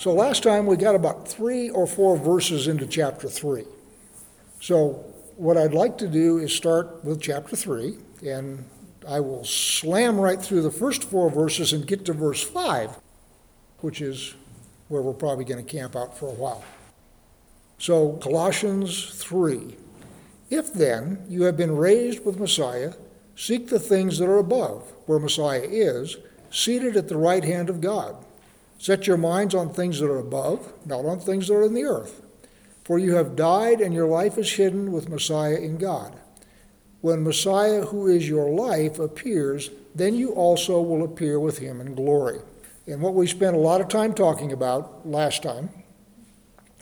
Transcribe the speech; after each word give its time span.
So 0.00 0.14
last 0.14 0.42
time 0.42 0.64
we 0.64 0.78
got 0.78 0.94
about 0.94 1.28
three 1.28 1.68
or 1.68 1.86
four 1.86 2.16
verses 2.16 2.68
into 2.68 2.86
chapter 2.86 3.28
3. 3.28 3.64
So 4.58 5.04
what 5.36 5.58
I'd 5.58 5.74
like 5.74 5.98
to 5.98 6.08
do 6.08 6.38
is 6.38 6.56
start 6.56 7.04
with 7.04 7.20
chapter 7.20 7.54
3, 7.54 7.98
and 8.26 8.64
I 9.06 9.20
will 9.20 9.44
slam 9.44 10.18
right 10.18 10.40
through 10.40 10.62
the 10.62 10.70
first 10.70 11.04
four 11.04 11.28
verses 11.28 11.74
and 11.74 11.86
get 11.86 12.06
to 12.06 12.14
verse 12.14 12.42
5, 12.42 12.98
which 13.80 14.00
is 14.00 14.36
where 14.88 15.02
we're 15.02 15.12
probably 15.12 15.44
going 15.44 15.62
to 15.62 15.70
camp 15.70 15.94
out 15.94 16.16
for 16.16 16.30
a 16.30 16.34
while. 16.34 16.64
So, 17.76 18.14
Colossians 18.22 19.22
3. 19.22 19.76
If 20.48 20.72
then 20.72 21.26
you 21.28 21.42
have 21.42 21.58
been 21.58 21.76
raised 21.76 22.24
with 22.24 22.40
Messiah, 22.40 22.94
seek 23.36 23.68
the 23.68 23.78
things 23.78 24.16
that 24.16 24.30
are 24.30 24.38
above, 24.38 24.90
where 25.04 25.18
Messiah 25.18 25.60
is, 25.62 26.16
seated 26.50 26.96
at 26.96 27.08
the 27.08 27.18
right 27.18 27.44
hand 27.44 27.68
of 27.68 27.82
God. 27.82 28.24
Set 28.80 29.06
your 29.06 29.18
minds 29.18 29.54
on 29.54 29.68
things 29.68 30.00
that 30.00 30.06
are 30.06 30.18
above, 30.18 30.72
not 30.86 31.04
on 31.04 31.20
things 31.20 31.48
that 31.48 31.54
are 31.54 31.64
in 31.64 31.74
the 31.74 31.84
earth. 31.84 32.22
For 32.82 32.98
you 32.98 33.14
have 33.14 33.36
died, 33.36 33.82
and 33.82 33.92
your 33.92 34.06
life 34.06 34.38
is 34.38 34.54
hidden 34.54 34.90
with 34.90 35.10
Messiah 35.10 35.56
in 35.56 35.76
God. 35.76 36.18
When 37.02 37.22
Messiah, 37.22 37.82
who 37.82 38.06
is 38.06 38.26
your 38.26 38.48
life, 38.48 38.98
appears, 38.98 39.68
then 39.94 40.14
you 40.14 40.30
also 40.30 40.80
will 40.80 41.04
appear 41.04 41.38
with 41.38 41.58
him 41.58 41.78
in 41.78 41.94
glory. 41.94 42.38
And 42.86 43.02
what 43.02 43.12
we 43.12 43.26
spent 43.26 43.54
a 43.54 43.58
lot 43.60 43.82
of 43.82 43.88
time 43.88 44.14
talking 44.14 44.50
about 44.50 45.06
last 45.06 45.42
time 45.42 45.68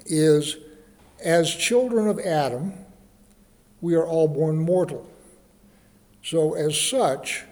is 0.07 0.57
as 1.19 1.53
children 1.53 2.07
of 2.07 2.21
Adam, 2.21 2.75
we 3.81 3.97
are 3.97 4.07
all 4.07 4.29
born 4.29 4.57
mortal. 4.57 5.05
So, 6.23 6.55
as 6.55 6.81
such, 6.81 7.43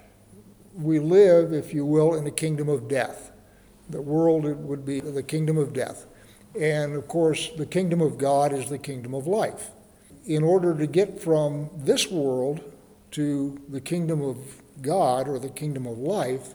we 0.72 1.00
live, 1.00 1.52
if 1.52 1.74
you 1.74 1.84
will, 1.84 2.14
in 2.14 2.22
the 2.22 2.30
kingdom 2.30 2.68
of 2.68 2.86
death. 2.86 3.32
The 3.88 4.02
world 4.02 4.44
would 4.44 4.84
be 4.84 5.00
the 5.00 5.22
kingdom 5.22 5.58
of 5.58 5.72
death. 5.72 6.06
And 6.58 6.94
of 6.94 7.06
course, 7.08 7.50
the 7.56 7.66
kingdom 7.66 8.00
of 8.00 8.18
God 8.18 8.52
is 8.52 8.68
the 8.68 8.78
kingdom 8.78 9.14
of 9.14 9.26
life. 9.26 9.70
In 10.26 10.42
order 10.42 10.74
to 10.76 10.86
get 10.86 11.20
from 11.20 11.70
this 11.76 12.10
world 12.10 12.60
to 13.12 13.60
the 13.68 13.80
kingdom 13.80 14.22
of 14.22 14.38
God 14.82 15.28
or 15.28 15.38
the 15.38 15.48
kingdom 15.48 15.86
of 15.86 15.98
life, 15.98 16.54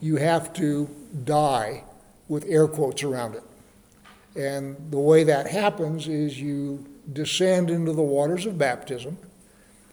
you 0.00 0.16
have 0.16 0.52
to 0.54 0.88
die 1.24 1.84
with 2.28 2.44
air 2.46 2.66
quotes 2.66 3.02
around 3.02 3.34
it. 3.34 3.42
And 4.36 4.76
the 4.90 4.98
way 4.98 5.24
that 5.24 5.46
happens 5.46 6.08
is 6.08 6.40
you 6.40 6.86
descend 7.12 7.70
into 7.70 7.92
the 7.92 8.02
waters 8.02 8.46
of 8.46 8.56
baptism 8.56 9.18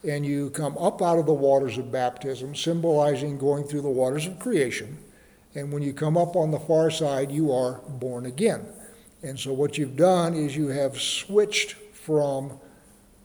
and 0.03 0.25
you 0.25 0.49
come 0.51 0.77
up 0.77 1.01
out 1.01 1.19
of 1.19 1.25
the 1.25 1.33
waters 1.33 1.77
of 1.77 1.91
baptism, 1.91 2.55
symbolizing 2.55 3.37
going 3.37 3.65
through 3.65 3.81
the 3.81 3.89
waters 3.89 4.25
of 4.25 4.39
creation. 4.39 4.97
And 5.55 5.71
when 5.71 5.81
you 5.81 5.93
come 5.93 6.17
up 6.17 6.35
on 6.35 6.51
the 6.51 6.59
far 6.59 6.91
side, 6.91 7.31
you 7.31 7.51
are 7.51 7.81
born 7.87 8.25
again. 8.25 8.65
And 9.23 9.39
so 9.39 9.51
what 9.51 9.77
you've 9.77 9.95
done 9.95 10.33
is 10.35 10.55
you 10.55 10.67
have 10.67 10.99
switched 10.99 11.73
from 11.93 12.59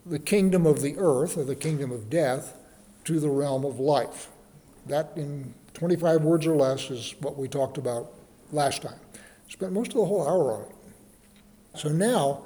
the 0.07 0.19
kingdom 0.19 0.67
of 0.67 0.81
the 0.83 0.97
earth 0.99 1.37
or 1.37 1.45
the 1.45 1.55
kingdom 1.55 1.93
of 1.93 2.11
death 2.11 2.57
to 3.05 3.21
the 3.21 3.29
realm 3.29 3.65
of 3.65 3.79
life. 3.79 4.29
That, 4.87 5.13
in 5.17 5.55
25 5.75 6.23
words 6.23 6.47
or 6.47 6.57
less, 6.57 6.91
is 6.91 7.15
what 7.21 7.37
we 7.37 7.49
talked 7.49 7.79
about 7.79 8.11
last 8.53 8.83
time. 8.83 8.99
Spent 9.49 9.73
most 9.73 9.89
of 9.89 9.99
the 9.99 10.05
whole 10.05 10.27
hour 10.27 10.53
on 10.53 10.63
it. 10.63 11.79
So 11.79 11.89
now 11.89 12.43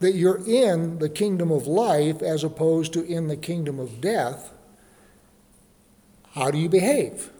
that 0.00 0.12
you're 0.12 0.46
in 0.46 0.98
the 0.98 1.08
kingdom 1.08 1.50
of 1.50 1.66
life 1.66 2.22
as 2.22 2.44
opposed 2.44 2.92
to 2.94 3.04
in 3.04 3.28
the 3.28 3.36
kingdom 3.36 3.78
of 3.78 4.00
death, 4.00 4.52
how 6.32 6.50
do 6.50 6.58
you 6.58 6.68
behave? 6.68 7.30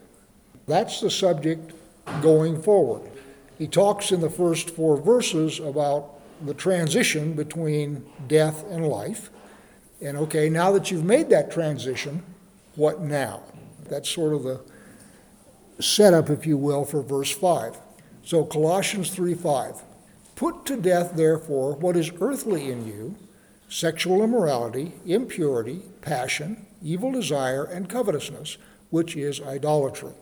That's 0.67 0.99
the 0.99 1.09
subject 1.09 1.73
going 2.21 2.61
forward. 2.61 3.09
He 3.57 3.67
talks 3.67 4.11
in 4.11 4.21
the 4.21 4.29
first 4.29 4.69
four 4.69 4.97
verses 4.97 5.59
about 5.59 6.15
the 6.45 6.53
transition 6.53 7.33
between 7.33 8.05
death 8.27 8.63
and 8.69 8.87
life. 8.87 9.29
And 10.01 10.17
okay, 10.17 10.49
now 10.49 10.71
that 10.71 10.91
you've 10.91 11.03
made 11.03 11.29
that 11.29 11.51
transition, 11.51 12.23
what 12.75 13.01
now? 13.01 13.43
That's 13.89 14.09
sort 14.09 14.33
of 14.33 14.43
the 14.43 14.61
setup, 15.81 16.29
if 16.29 16.45
you 16.45 16.57
will, 16.57 16.85
for 16.85 17.01
verse 17.01 17.31
5. 17.31 17.77
So 18.23 18.45
Colossians 18.45 19.09
3 19.09 19.33
5. 19.33 19.83
Put 20.35 20.65
to 20.67 20.77
death, 20.77 21.15
therefore, 21.15 21.75
what 21.75 21.97
is 21.97 22.11
earthly 22.21 22.71
in 22.71 22.87
you 22.87 23.15
sexual 23.67 24.23
immorality, 24.23 24.93
impurity, 25.05 25.81
passion, 26.01 26.65
evil 26.81 27.11
desire, 27.11 27.63
and 27.65 27.87
covetousness, 27.89 28.57
which 28.89 29.15
is 29.15 29.41
idolatry. 29.41 30.13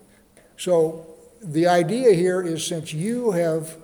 So 0.57 1.16
the 1.41 1.67
idea 1.67 2.13
here 2.13 2.41
is 2.41 2.65
since 2.65 2.93
you 2.93 3.31
have 3.31 3.77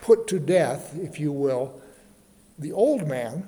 put 0.00 0.26
to 0.28 0.38
death, 0.38 0.94
if 0.96 1.20
you 1.20 1.32
will, 1.32 1.80
the 2.58 2.72
old 2.72 3.06
man, 3.06 3.46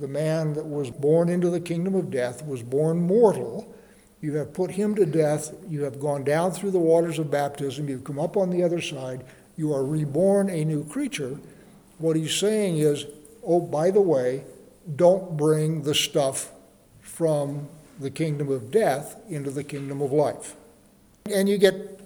the 0.00 0.08
man 0.08 0.54
that 0.54 0.66
was 0.66 0.90
born 0.90 1.28
into 1.28 1.50
the 1.50 1.60
kingdom 1.60 1.94
of 1.94 2.10
death, 2.10 2.44
was 2.44 2.62
born 2.62 3.00
mortal. 3.00 3.74
You 4.20 4.34
have 4.36 4.52
put 4.52 4.72
him 4.72 4.94
to 4.96 5.06
death. 5.06 5.52
You 5.68 5.82
have 5.82 6.00
gone 6.00 6.24
down 6.24 6.52
through 6.52 6.70
the 6.70 6.78
waters 6.78 7.18
of 7.18 7.30
baptism. 7.30 7.88
You've 7.88 8.04
come 8.04 8.18
up 8.18 8.36
on 8.36 8.50
the 8.50 8.62
other 8.62 8.80
side. 8.80 9.24
You 9.56 9.72
are 9.74 9.84
reborn 9.84 10.50
a 10.50 10.64
new 10.64 10.84
creature. 10.84 11.38
What 11.98 12.16
he's 12.16 12.34
saying 12.34 12.78
is, 12.78 13.06
oh, 13.44 13.60
by 13.60 13.90
the 13.90 14.00
way, 14.00 14.44
don't 14.96 15.36
bring 15.36 15.82
the 15.82 15.94
stuff 15.94 16.50
from 17.00 17.68
the 18.00 18.10
kingdom 18.10 18.50
of 18.50 18.70
death 18.70 19.16
into 19.28 19.50
the 19.50 19.64
kingdom 19.64 20.00
of 20.00 20.12
life. 20.12 20.56
And 21.32 21.48
you 21.48 21.58
get 21.58 22.03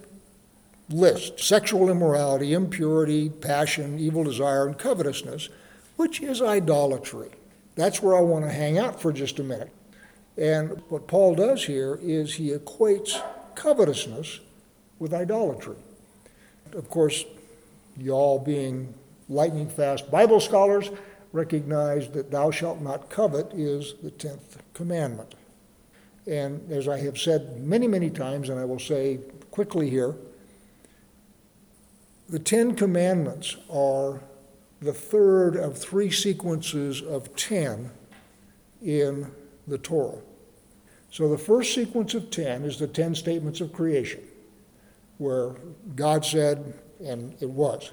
list 0.89 1.39
sexual 1.39 1.89
immorality, 1.89 2.53
impurity, 2.53 3.29
passion, 3.29 3.99
evil 3.99 4.23
desire, 4.23 4.67
and 4.67 4.77
covetousness, 4.77 5.49
which 5.95 6.21
is 6.21 6.41
idolatry. 6.41 7.29
That's 7.75 8.01
where 8.01 8.17
I 8.17 8.21
want 8.21 8.45
to 8.45 8.51
hang 8.51 8.77
out 8.77 9.01
for 9.01 9.13
just 9.13 9.39
a 9.39 9.43
minute. 9.43 9.71
And 10.37 10.81
what 10.89 11.07
Paul 11.07 11.35
does 11.35 11.65
here 11.65 11.99
is 12.01 12.35
he 12.35 12.51
equates 12.51 13.21
covetousness 13.55 14.39
with 14.97 15.13
idolatry. 15.13 15.75
Of 16.73 16.89
course, 16.89 17.25
y'all 17.97 18.39
being 18.39 18.93
lightning 19.27 19.69
fast 19.69 20.09
Bible 20.09 20.39
scholars 20.39 20.89
recognize 21.31 22.09
that 22.09 22.31
thou 22.31 22.51
shalt 22.51 22.81
not 22.81 23.09
covet 23.09 23.53
is 23.53 23.95
the 24.01 24.11
10th 24.11 24.57
commandment. 24.73 25.35
And 26.25 26.71
as 26.71 26.87
I 26.87 26.99
have 26.99 27.17
said 27.17 27.59
many, 27.61 27.87
many 27.87 28.09
times, 28.09 28.49
and 28.49 28.59
I 28.59 28.65
will 28.65 28.79
say 28.79 29.19
quickly 29.51 29.89
here, 29.89 30.15
the 32.29 32.39
Ten 32.39 32.75
Commandments 32.75 33.57
are 33.71 34.21
the 34.81 34.93
third 34.93 35.55
of 35.55 35.77
three 35.77 36.11
sequences 36.11 37.01
of 37.01 37.35
ten 37.35 37.89
in 38.81 39.31
the 39.67 39.79
Torah. 39.79 40.19
So 41.11 41.27
the 41.27 41.39
first 41.39 41.73
sequence 41.73 42.13
of 42.13 42.29
ten 42.29 42.63
is 42.63 42.77
the 42.77 42.87
ten 42.87 43.15
statements 43.15 43.61
of 43.61 43.73
creation, 43.73 44.21
where 45.17 45.55
God 45.95 46.23
said, 46.23 46.75
and 47.03 47.35
it 47.41 47.49
was, 47.49 47.91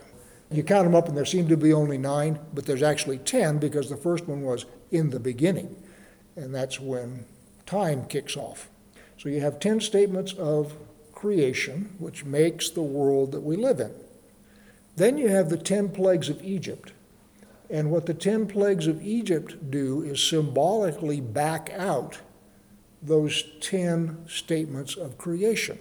you 0.50 0.62
count 0.62 0.84
them 0.84 0.94
up, 0.94 1.08
and 1.08 1.16
there 1.16 1.24
seem 1.24 1.48
to 1.48 1.56
be 1.56 1.72
only 1.72 1.98
nine, 1.98 2.38
but 2.52 2.66
there's 2.66 2.82
actually 2.82 3.18
ten 3.18 3.58
because 3.58 3.88
the 3.88 3.96
first 3.96 4.26
one 4.28 4.42
was 4.42 4.66
in 4.90 5.10
the 5.10 5.18
beginning, 5.18 5.74
and 6.36 6.54
that's 6.54 6.78
when 6.78 7.24
time 7.64 8.04
kicks 8.06 8.36
off. 8.36 8.68
So 9.16 9.30
you 9.30 9.40
have 9.40 9.58
ten 9.58 9.80
statements 9.80 10.34
of 10.34 10.74
creation, 11.14 11.96
which 11.98 12.26
makes 12.26 12.68
the 12.68 12.82
world 12.82 13.32
that 13.32 13.40
we 13.40 13.56
live 13.56 13.80
in. 13.80 13.92
Then 14.96 15.18
you 15.18 15.28
have 15.28 15.50
the 15.50 15.58
ten 15.58 15.90
plagues 15.90 16.28
of 16.28 16.42
Egypt. 16.42 16.92
And 17.68 17.90
what 17.90 18.06
the 18.06 18.14
ten 18.14 18.46
plagues 18.46 18.86
of 18.86 19.02
Egypt 19.02 19.70
do 19.70 20.02
is 20.02 20.22
symbolically 20.22 21.20
back 21.20 21.70
out 21.76 22.18
those 23.02 23.44
ten 23.60 24.26
statements 24.28 24.96
of 24.96 25.18
creation. 25.18 25.78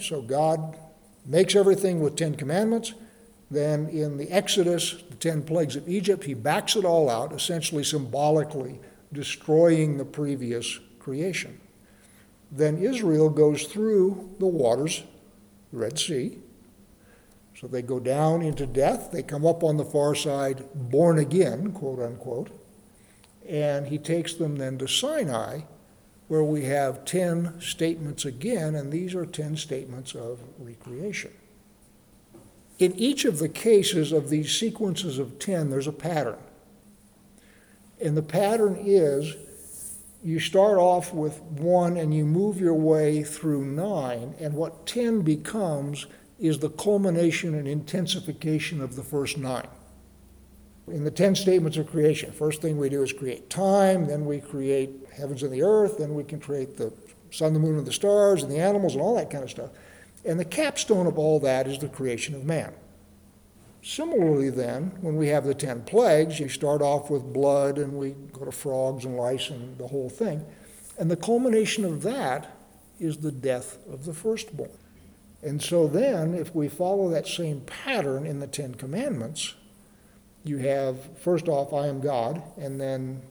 So 0.00 0.22
God 0.22 0.76
makes 1.24 1.54
everything 1.54 2.00
with 2.00 2.16
ten 2.16 2.34
commandments. 2.34 2.94
Then 3.50 3.88
in 3.88 4.16
the 4.16 4.30
Exodus, 4.30 5.02
the 5.08 5.16
ten 5.16 5.42
plagues 5.42 5.76
of 5.76 5.88
Egypt, 5.88 6.24
he 6.24 6.34
backs 6.34 6.74
it 6.74 6.84
all 6.84 7.08
out, 7.08 7.32
essentially 7.32 7.84
symbolically 7.84 8.80
destroying 9.12 9.98
the 9.98 10.04
previous 10.04 10.80
creation. 10.98 11.60
Then 12.50 12.78
Israel 12.78 13.30
goes 13.30 13.64
through 13.64 14.34
the 14.40 14.46
waters, 14.46 15.04
the 15.72 15.78
Red 15.78 15.98
Sea. 15.98 16.38
So 17.60 17.66
they 17.66 17.80
go 17.80 17.98
down 17.98 18.42
into 18.42 18.66
death, 18.66 19.10
they 19.12 19.22
come 19.22 19.46
up 19.46 19.64
on 19.64 19.78
the 19.78 19.84
far 19.84 20.14
side, 20.14 20.64
born 20.74 21.18
again, 21.18 21.72
quote 21.72 22.00
unquote. 22.00 22.50
And 23.48 23.86
he 23.86 23.96
takes 23.96 24.34
them 24.34 24.56
then 24.56 24.76
to 24.78 24.86
Sinai, 24.86 25.60
where 26.28 26.44
we 26.44 26.64
have 26.64 27.04
10 27.04 27.60
statements 27.60 28.24
again, 28.24 28.74
and 28.74 28.92
these 28.92 29.14
are 29.14 29.24
10 29.24 29.56
statements 29.56 30.14
of 30.14 30.40
recreation. 30.58 31.30
In 32.78 32.94
each 32.96 33.24
of 33.24 33.38
the 33.38 33.48
cases 33.48 34.12
of 34.12 34.28
these 34.28 34.58
sequences 34.58 35.18
of 35.18 35.38
10, 35.38 35.70
there's 35.70 35.86
a 35.86 35.92
pattern. 35.92 36.38
And 38.02 38.16
the 38.16 38.22
pattern 38.22 38.76
is 38.78 39.34
you 40.22 40.40
start 40.40 40.76
off 40.76 41.14
with 41.14 41.40
one 41.42 41.96
and 41.96 42.12
you 42.12 42.26
move 42.26 42.60
your 42.60 42.74
way 42.74 43.22
through 43.22 43.64
nine, 43.64 44.34
and 44.38 44.52
what 44.52 44.86
10 44.86 45.22
becomes 45.22 46.06
is 46.38 46.58
the 46.58 46.70
culmination 46.70 47.54
and 47.54 47.66
intensification 47.66 48.80
of 48.80 48.96
the 48.96 49.02
first 49.02 49.38
nine. 49.38 49.68
In 50.88 51.04
the 51.04 51.10
10 51.10 51.34
statements 51.34 51.76
of 51.76 51.90
creation, 51.90 52.30
first 52.30 52.62
thing 52.62 52.78
we 52.78 52.88
do 52.88 53.02
is 53.02 53.12
create 53.12 53.50
time, 53.50 54.06
then 54.06 54.24
we 54.24 54.40
create 54.40 54.90
heavens 55.16 55.42
and 55.42 55.52
the 55.52 55.62
earth, 55.62 55.98
then 55.98 56.14
we 56.14 56.22
can 56.22 56.38
create 56.38 56.76
the 56.76 56.92
sun, 57.30 57.54
the 57.54 57.58
moon, 57.58 57.78
and 57.78 57.86
the 57.86 57.92
stars, 57.92 58.42
and 58.42 58.52
the 58.52 58.58
animals, 58.58 58.94
and 58.94 59.02
all 59.02 59.16
that 59.16 59.30
kind 59.30 59.42
of 59.42 59.50
stuff. 59.50 59.70
And 60.24 60.38
the 60.38 60.44
capstone 60.44 61.06
of 61.06 61.18
all 61.18 61.40
that 61.40 61.66
is 61.66 61.78
the 61.78 61.88
creation 61.88 62.34
of 62.34 62.44
man. 62.44 62.72
Similarly, 63.82 64.50
then, 64.50 64.92
when 65.00 65.16
we 65.16 65.28
have 65.28 65.44
the 65.44 65.54
10 65.54 65.82
plagues, 65.82 66.38
you 66.38 66.48
start 66.48 66.82
off 66.82 67.10
with 67.10 67.32
blood, 67.32 67.78
and 67.78 67.94
we 67.94 68.10
go 68.32 68.44
to 68.44 68.52
frogs 68.52 69.04
and 69.04 69.16
lice 69.16 69.50
and 69.50 69.78
the 69.78 69.86
whole 69.88 70.10
thing. 70.10 70.44
And 70.98 71.10
the 71.10 71.16
culmination 71.16 71.84
of 71.84 72.02
that 72.02 72.56
is 72.98 73.18
the 73.18 73.32
death 73.32 73.78
of 73.88 74.04
the 74.04 74.14
firstborn. 74.14 74.70
And 75.42 75.62
so 75.62 75.86
then, 75.86 76.34
if 76.34 76.54
we 76.54 76.68
follow 76.68 77.08
that 77.10 77.26
same 77.26 77.60
pattern 77.60 78.26
in 78.26 78.40
the 78.40 78.46
Ten 78.46 78.74
Commandments, 78.74 79.54
you 80.44 80.58
have, 80.58 81.18
first 81.18 81.48
off, 81.48 81.72
I 81.72 81.86
am 81.88 82.00
God, 82.00 82.42
and 82.56 82.80
then 82.80 83.22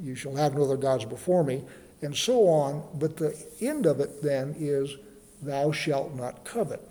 you 0.00 0.14
shall 0.14 0.36
have 0.36 0.54
no 0.54 0.64
other 0.64 0.76
gods 0.76 1.04
before 1.04 1.44
me, 1.44 1.64
and 2.02 2.16
so 2.16 2.48
on. 2.48 2.82
But 2.94 3.16
the 3.16 3.36
end 3.60 3.86
of 3.86 4.00
it 4.00 4.22
then 4.22 4.54
is, 4.58 4.96
thou 5.42 5.72
shalt 5.72 6.14
not 6.14 6.44
covet. 6.44 6.86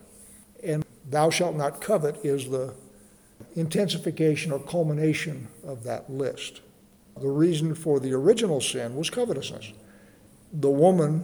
And 0.63 0.85
thou 1.09 1.29
shalt 1.29 1.55
not 1.55 1.81
covet 1.81 2.23
is 2.25 2.49
the 2.49 2.73
intensification 3.55 4.51
or 4.51 4.59
culmination 4.59 5.47
of 5.65 5.83
that 5.83 6.09
list. 6.09 6.61
The 7.19 7.29
reason 7.29 7.75
for 7.75 7.99
the 7.99 8.13
original 8.13 8.61
sin 8.61 8.95
was 8.95 9.09
covetousness. 9.09 9.73
The 10.53 10.69
woman 10.69 11.23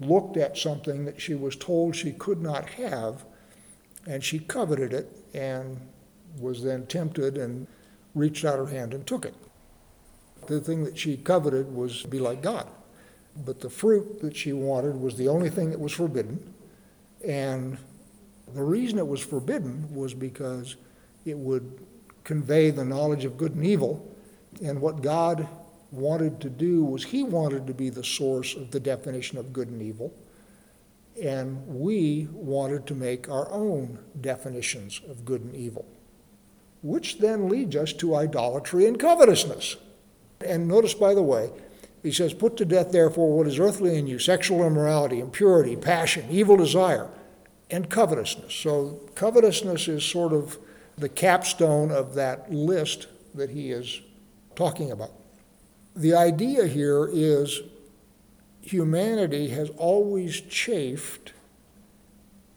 looked 0.00 0.36
at 0.36 0.56
something 0.56 1.04
that 1.04 1.20
she 1.20 1.34
was 1.34 1.56
told 1.56 1.96
she 1.96 2.12
could 2.12 2.42
not 2.42 2.68
have, 2.70 3.24
and 4.06 4.22
she 4.22 4.38
coveted 4.38 4.92
it 4.92 5.10
and 5.34 5.80
was 6.38 6.62
then 6.62 6.86
tempted 6.86 7.38
and 7.38 7.66
reached 8.14 8.44
out 8.44 8.58
her 8.58 8.66
hand 8.66 8.94
and 8.94 9.06
took 9.06 9.24
it. 9.24 9.34
The 10.46 10.60
thing 10.60 10.84
that 10.84 10.96
she 10.96 11.16
coveted 11.16 11.74
was 11.74 12.02
to 12.02 12.08
be 12.08 12.18
like 12.18 12.42
God. 12.42 12.66
But 13.44 13.60
the 13.60 13.70
fruit 13.70 14.20
that 14.20 14.36
she 14.36 14.52
wanted 14.52 14.96
was 14.96 15.16
the 15.16 15.28
only 15.28 15.50
thing 15.50 15.70
that 15.70 15.80
was 15.80 15.92
forbidden. 15.92 16.54
And 17.26 17.76
the 18.54 18.62
reason 18.62 18.98
it 18.98 19.06
was 19.06 19.20
forbidden 19.20 19.94
was 19.94 20.14
because 20.14 20.76
it 21.24 21.36
would 21.36 21.80
convey 22.24 22.70
the 22.70 22.84
knowledge 22.84 23.24
of 23.24 23.36
good 23.36 23.54
and 23.54 23.66
evil. 23.66 24.14
And 24.62 24.80
what 24.80 25.02
God 25.02 25.46
wanted 25.96 26.40
to 26.40 26.50
do 26.50 26.84
was 26.84 27.04
He 27.04 27.22
wanted 27.22 27.66
to 27.66 27.74
be 27.74 27.90
the 27.90 28.04
source 28.04 28.54
of 28.54 28.70
the 28.70 28.80
definition 28.80 29.38
of 29.38 29.52
good 29.52 29.68
and 29.68 29.82
evil. 29.82 30.12
And 31.22 31.66
we 31.66 32.28
wanted 32.30 32.86
to 32.88 32.94
make 32.94 33.28
our 33.28 33.50
own 33.50 33.98
definitions 34.20 35.00
of 35.08 35.24
good 35.24 35.40
and 35.40 35.56
evil, 35.56 35.86
which 36.82 37.18
then 37.20 37.48
leads 37.48 37.74
us 37.74 37.92
to 37.94 38.14
idolatry 38.14 38.86
and 38.86 39.00
covetousness. 39.00 39.76
And 40.46 40.68
notice, 40.68 40.92
by 40.92 41.14
the 41.14 41.22
way, 41.22 41.50
he 42.02 42.12
says, 42.12 42.34
Put 42.34 42.56
to 42.58 42.64
death, 42.64 42.92
therefore, 42.92 43.36
what 43.36 43.46
is 43.46 43.58
earthly 43.58 43.96
in 43.96 44.06
you 44.06 44.18
sexual 44.18 44.64
immorality, 44.64 45.20
impurity, 45.20 45.74
passion, 45.74 46.26
evil 46.30 46.56
desire, 46.56 47.08
and 47.70 47.88
covetousness. 47.88 48.54
So, 48.54 49.00
covetousness 49.14 49.88
is 49.88 50.04
sort 50.04 50.32
of 50.32 50.58
the 50.96 51.08
capstone 51.08 51.90
of 51.90 52.14
that 52.14 52.52
list 52.52 53.08
that 53.34 53.50
he 53.50 53.70
is 53.70 54.00
talking 54.54 54.90
about. 54.90 55.12
The 55.96 56.14
idea 56.14 56.66
here 56.66 57.08
is 57.10 57.62
humanity 58.60 59.48
has 59.48 59.70
always 59.78 60.42
chafed 60.42 61.32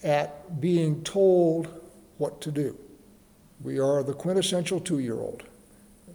at 0.03 0.59
being 0.59 1.03
told 1.03 1.69
what 2.17 2.41
to 2.41 2.51
do. 2.51 2.77
We 3.61 3.79
are 3.79 4.03
the 4.03 4.13
quintessential 4.13 4.81
two 4.81 4.99
year 4.99 5.15
old. 5.15 5.43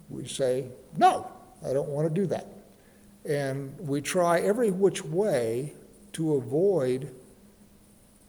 We 0.07 0.27
say, 0.27 0.65
No, 0.97 1.31
I 1.67 1.73
don't 1.73 1.89
want 1.89 2.07
to 2.07 2.13
do 2.13 2.27
that. 2.27 2.45
And 3.27 3.75
we 3.79 4.01
try 4.01 4.39
every 4.41 4.69
which 4.69 5.03
way 5.03 5.73
to 6.13 6.35
avoid 6.35 7.11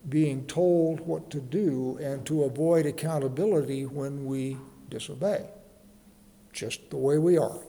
being 0.09 0.47
told 0.47 1.01
what 1.01 1.31
to 1.33 1.41
do 1.41 1.99
and 2.01 2.25
to 2.25 2.45
avoid 2.45 2.87
accountability 2.87 3.85
when 3.85 4.25
we 4.25 4.57
disobey. 4.89 5.45
Just 6.55 6.89
the 6.89 6.97
way 6.97 7.19
we 7.19 7.37
are. 7.37 7.61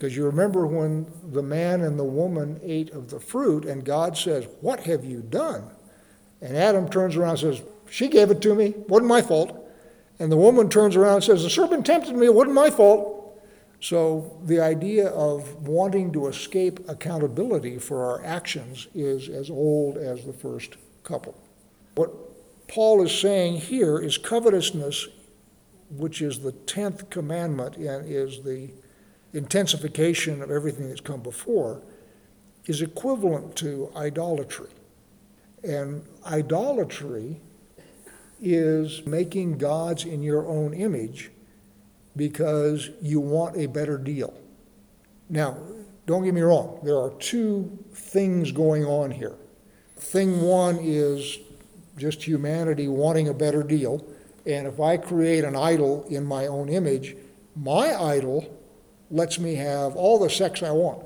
Because 0.00 0.16
you 0.16 0.24
remember 0.24 0.66
when 0.66 1.12
the 1.30 1.42
man 1.42 1.82
and 1.82 1.98
the 1.98 2.04
woman 2.04 2.58
ate 2.62 2.88
of 2.92 3.10
the 3.10 3.20
fruit, 3.20 3.66
and 3.66 3.84
God 3.84 4.16
says, 4.16 4.48
What 4.62 4.80
have 4.84 5.04
you 5.04 5.20
done? 5.20 5.70
And 6.40 6.56
Adam 6.56 6.88
turns 6.88 7.16
around 7.16 7.32
and 7.32 7.38
says, 7.38 7.62
She 7.90 8.08
gave 8.08 8.30
it 8.30 8.40
to 8.40 8.54
me. 8.54 8.72
Wasn't 8.88 9.10
my 9.10 9.20
fault. 9.20 9.54
And 10.18 10.32
the 10.32 10.38
woman 10.38 10.70
turns 10.70 10.96
around 10.96 11.16
and 11.16 11.24
says, 11.24 11.42
The 11.42 11.50
serpent 11.50 11.84
tempted 11.84 12.16
me. 12.16 12.24
It 12.24 12.34
wasn't 12.34 12.54
my 12.54 12.70
fault. 12.70 13.38
So 13.80 14.40
the 14.46 14.58
idea 14.58 15.08
of 15.08 15.68
wanting 15.68 16.14
to 16.14 16.28
escape 16.28 16.88
accountability 16.88 17.78
for 17.78 18.02
our 18.02 18.24
actions 18.24 18.88
is 18.94 19.28
as 19.28 19.50
old 19.50 19.98
as 19.98 20.24
the 20.24 20.32
first 20.32 20.76
couple. 21.02 21.36
What 21.96 22.10
Paul 22.68 23.04
is 23.04 23.12
saying 23.12 23.58
here 23.58 23.98
is 23.98 24.16
covetousness, 24.16 25.08
which 25.90 26.22
is 26.22 26.38
the 26.38 26.52
10th 26.52 27.10
commandment 27.10 27.76
and 27.76 28.10
is 28.10 28.42
the 28.42 28.70
intensification 29.32 30.42
of 30.42 30.50
everything 30.50 30.88
that's 30.88 31.00
come 31.00 31.20
before, 31.20 31.82
is 32.66 32.82
equivalent 32.82 33.56
to 33.56 33.90
idolatry. 33.96 34.70
And 35.62 36.04
idolatry 36.26 37.40
is 38.40 39.04
making 39.06 39.58
gods 39.58 40.04
in 40.04 40.22
your 40.22 40.46
own 40.46 40.72
image 40.74 41.30
because 42.16 42.90
you 43.00 43.20
want 43.20 43.56
a 43.56 43.66
better 43.66 43.98
deal. 43.98 44.34
Now, 45.28 45.56
don't 46.06 46.24
get 46.24 46.34
me 46.34 46.40
wrong, 46.40 46.80
there 46.82 46.96
are 46.96 47.10
two 47.18 47.78
things 47.92 48.50
going 48.50 48.84
on 48.84 49.10
here. 49.10 49.36
Thing 49.96 50.40
one 50.40 50.78
is 50.80 51.38
just 51.96 52.22
humanity 52.22 52.88
wanting 52.88 53.28
a 53.28 53.34
better 53.34 53.62
deal, 53.62 54.04
and 54.46 54.66
if 54.66 54.80
I 54.80 54.96
create 54.96 55.44
an 55.44 55.54
idol 55.54 56.04
in 56.08 56.24
my 56.24 56.46
own 56.46 56.68
image, 56.68 57.14
my 57.54 57.94
idol 57.94 58.59
lets 59.10 59.38
me 59.38 59.56
have 59.56 59.96
all 59.96 60.18
the 60.18 60.30
sex 60.30 60.62
I 60.62 60.70
want. 60.70 61.04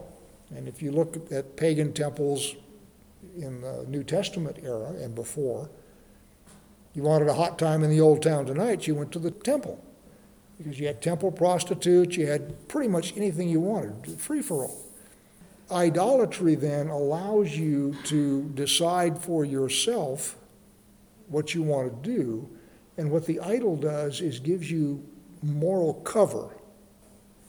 And 0.55 0.69
if 0.69 0.83
you 0.83 0.93
look 0.93 1.33
at 1.33 1.57
pagan 1.57 1.93
temples 1.93 2.55
in 3.37 3.63
the 3.63 3.85
New 3.89 4.05
Testament 4.05 4.59
era 4.63 4.91
and 4.91 5.15
before, 5.15 5.69
you 6.95 7.03
wanted 7.03 7.29
a 7.29 7.35
hot 7.35 7.59
time 7.59 7.83
in 7.83 7.91
the 7.91 8.01
old 8.01 8.23
town 8.23 8.47
tonight, 8.47 8.87
you 8.87 8.95
went 8.95 9.11
to 9.13 9.19
the 9.19 9.31
temple. 9.31 9.83
Because 10.59 10.79
you 10.79 10.87
had 10.87 11.03
temple 11.03 11.33
prostitutes, 11.33 12.17
you 12.17 12.27
had 12.27 12.69
pretty 12.69 12.89
much 12.89 13.17
anything 13.17 13.49
you 13.49 13.61
wanted, 13.61 14.21
free 14.21 14.43
for 14.43 14.67
all. 14.67 14.81
Idolatry 15.73 16.55
then 16.55 16.89
allows 16.89 17.57
you 17.57 17.97
to 18.05 18.45
decide 18.51 19.19
for 19.21 19.45
yourself 19.45 20.37
what 21.29 21.55
you 21.55 21.63
want 21.63 22.05
to 22.05 22.09
do, 22.09 22.49
and 22.97 23.11
what 23.11 23.27
the 23.27 23.41
idol 23.41 23.77
does 23.77 24.21
is 24.21 24.39
gives 24.39 24.71
you 24.71 25.03
moral 25.43 25.95
cover 25.95 26.51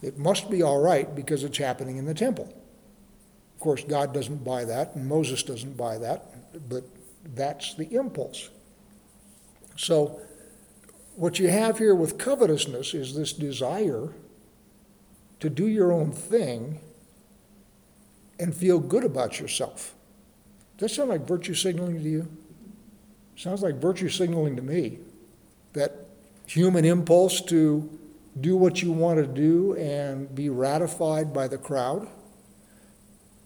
it 0.02 0.18
must 0.18 0.50
be 0.50 0.62
all 0.62 0.80
right 0.80 1.14
because 1.14 1.44
it's 1.44 1.58
happening 1.58 1.96
in 1.96 2.04
the 2.04 2.14
temple. 2.14 2.52
Of 3.54 3.60
course, 3.60 3.82
God 3.84 4.12
doesn't 4.12 4.44
buy 4.44 4.64
that, 4.64 4.94
and 4.94 5.08
Moses 5.08 5.42
doesn't 5.42 5.76
buy 5.76 5.98
that, 5.98 6.68
but 6.68 6.84
that's 7.34 7.74
the 7.74 7.86
impulse. 7.94 8.50
So, 9.76 10.20
what 11.16 11.38
you 11.38 11.48
have 11.48 11.78
here 11.78 11.94
with 11.94 12.18
covetousness 12.18 12.92
is 12.92 13.14
this 13.14 13.32
desire 13.32 14.12
to 15.40 15.48
do 15.48 15.66
your 15.66 15.92
own 15.92 16.12
thing 16.12 16.80
and 18.38 18.54
feel 18.54 18.78
good 18.78 19.04
about 19.04 19.40
yourself. 19.40 19.94
Does 20.76 20.90
that 20.90 20.94
sound 20.94 21.08
like 21.08 21.26
virtue 21.26 21.54
signaling 21.54 22.02
to 22.02 22.08
you? 22.08 22.28
Sounds 23.36 23.62
like 23.62 23.76
virtue 23.76 24.10
signaling 24.10 24.56
to 24.56 24.62
me. 24.62 24.98
That 25.72 26.06
human 26.46 26.84
impulse 26.84 27.40
to 27.42 27.98
do 28.40 28.56
what 28.56 28.82
you 28.82 28.92
want 28.92 29.18
to 29.18 29.26
do 29.26 29.74
and 29.76 30.34
be 30.34 30.50
ratified 30.50 31.32
by 31.32 31.48
the 31.48 31.56
crowd 31.56 32.06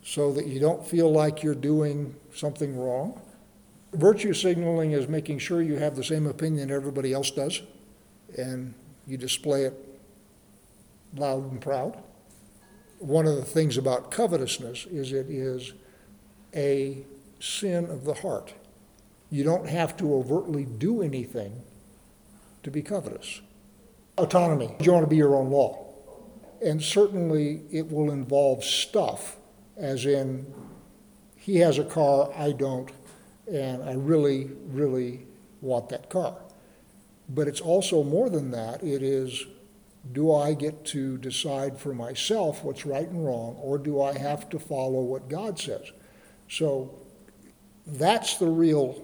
so 0.03 0.33
that 0.33 0.47
you 0.47 0.59
don't 0.59 0.85
feel 0.87 1.11
like 1.11 1.43
you're 1.43 1.55
doing 1.55 2.15
something 2.35 2.77
wrong. 2.77 3.21
Virtue 3.93 4.33
signaling 4.33 4.93
is 4.93 5.09
making 5.09 5.39
sure 5.39 5.63
you 5.63 5.77
have 5.77 5.97
the 5.97 6.05
same 6.05 6.27
opinion 6.27 6.71
everybody 6.71 7.13
else 7.13 7.31
does 7.31 7.63
and 8.37 8.75
you 9.07 9.17
display 9.17 9.65
it 9.65 9.75
loud 11.15 11.51
and 11.51 11.61
proud. 11.61 12.03
One 12.99 13.27
of 13.27 13.37
the 13.37 13.45
things 13.45 13.77
about 13.77 14.11
covetousness 14.11 14.87
is 14.87 15.13
it 15.13 15.27
is 15.29 15.73
a 16.55 17.05
sin 17.39 17.87
of 17.87 18.05
the 18.05 18.15
heart. 18.15 18.55
You 19.31 19.45
don't 19.45 19.69
have 19.69 19.97
to 19.99 20.15
overtly 20.15 20.65
do 20.65 21.03
anything 21.03 21.63
to 22.63 22.71
be 22.71 22.83
covetous 22.83 23.41
autonomy. 24.23 24.75
You 24.81 24.93
want 24.93 25.05
to 25.05 25.11
be 25.11 25.17
your 25.17 25.35
own 25.35 25.51
law. 25.51 25.87
And 26.63 26.83
certainly 26.83 27.63
it 27.71 27.91
will 27.91 28.11
involve 28.11 28.65
stuff, 28.65 29.37
as 29.77 30.05
in, 30.07 30.53
he 31.37 31.57
has 31.57 31.79
a 31.79 31.85
car, 31.85 32.31
I 32.37 32.53
don't, 32.53 32.91
and 33.51 33.83
I 33.83 33.95
really, 33.95 34.51
really 34.67 35.27
want 35.63 35.89
that 35.89 36.11
car. 36.11 36.37
But 37.29 37.49
it's 37.49 37.63
also 37.63 38.03
more 38.05 38.29
than 38.29 38.51
that. 38.51 38.83
It 38.83 39.03
is, 39.03 39.47
do 40.13 40.35
I 40.35 40.53
get 40.53 40.85
to 40.87 41.17
decide 41.19 41.79
for 41.79 41.95
myself 41.95 42.63
what's 42.63 42.85
right 42.85 43.09
and 43.09 43.25
wrong, 43.25 43.57
or 43.63 43.79
do 43.79 44.03
I 44.03 44.19
have 44.19 44.51
to 44.51 44.59
follow 44.59 45.01
what 45.01 45.29
God 45.29 45.59
says? 45.59 45.93
So 46.49 46.95
that's 47.87 48.37
the 48.37 48.49
real 48.49 49.03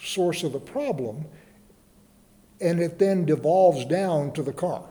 source 0.00 0.44
of 0.44 0.52
the 0.52 0.60
problem, 0.60 1.24
and 2.60 2.80
it 2.80 2.98
then 2.98 3.24
devolves 3.24 3.84
down 3.84 4.32
to 4.32 4.42
the 4.42 4.52
car. 4.52 4.84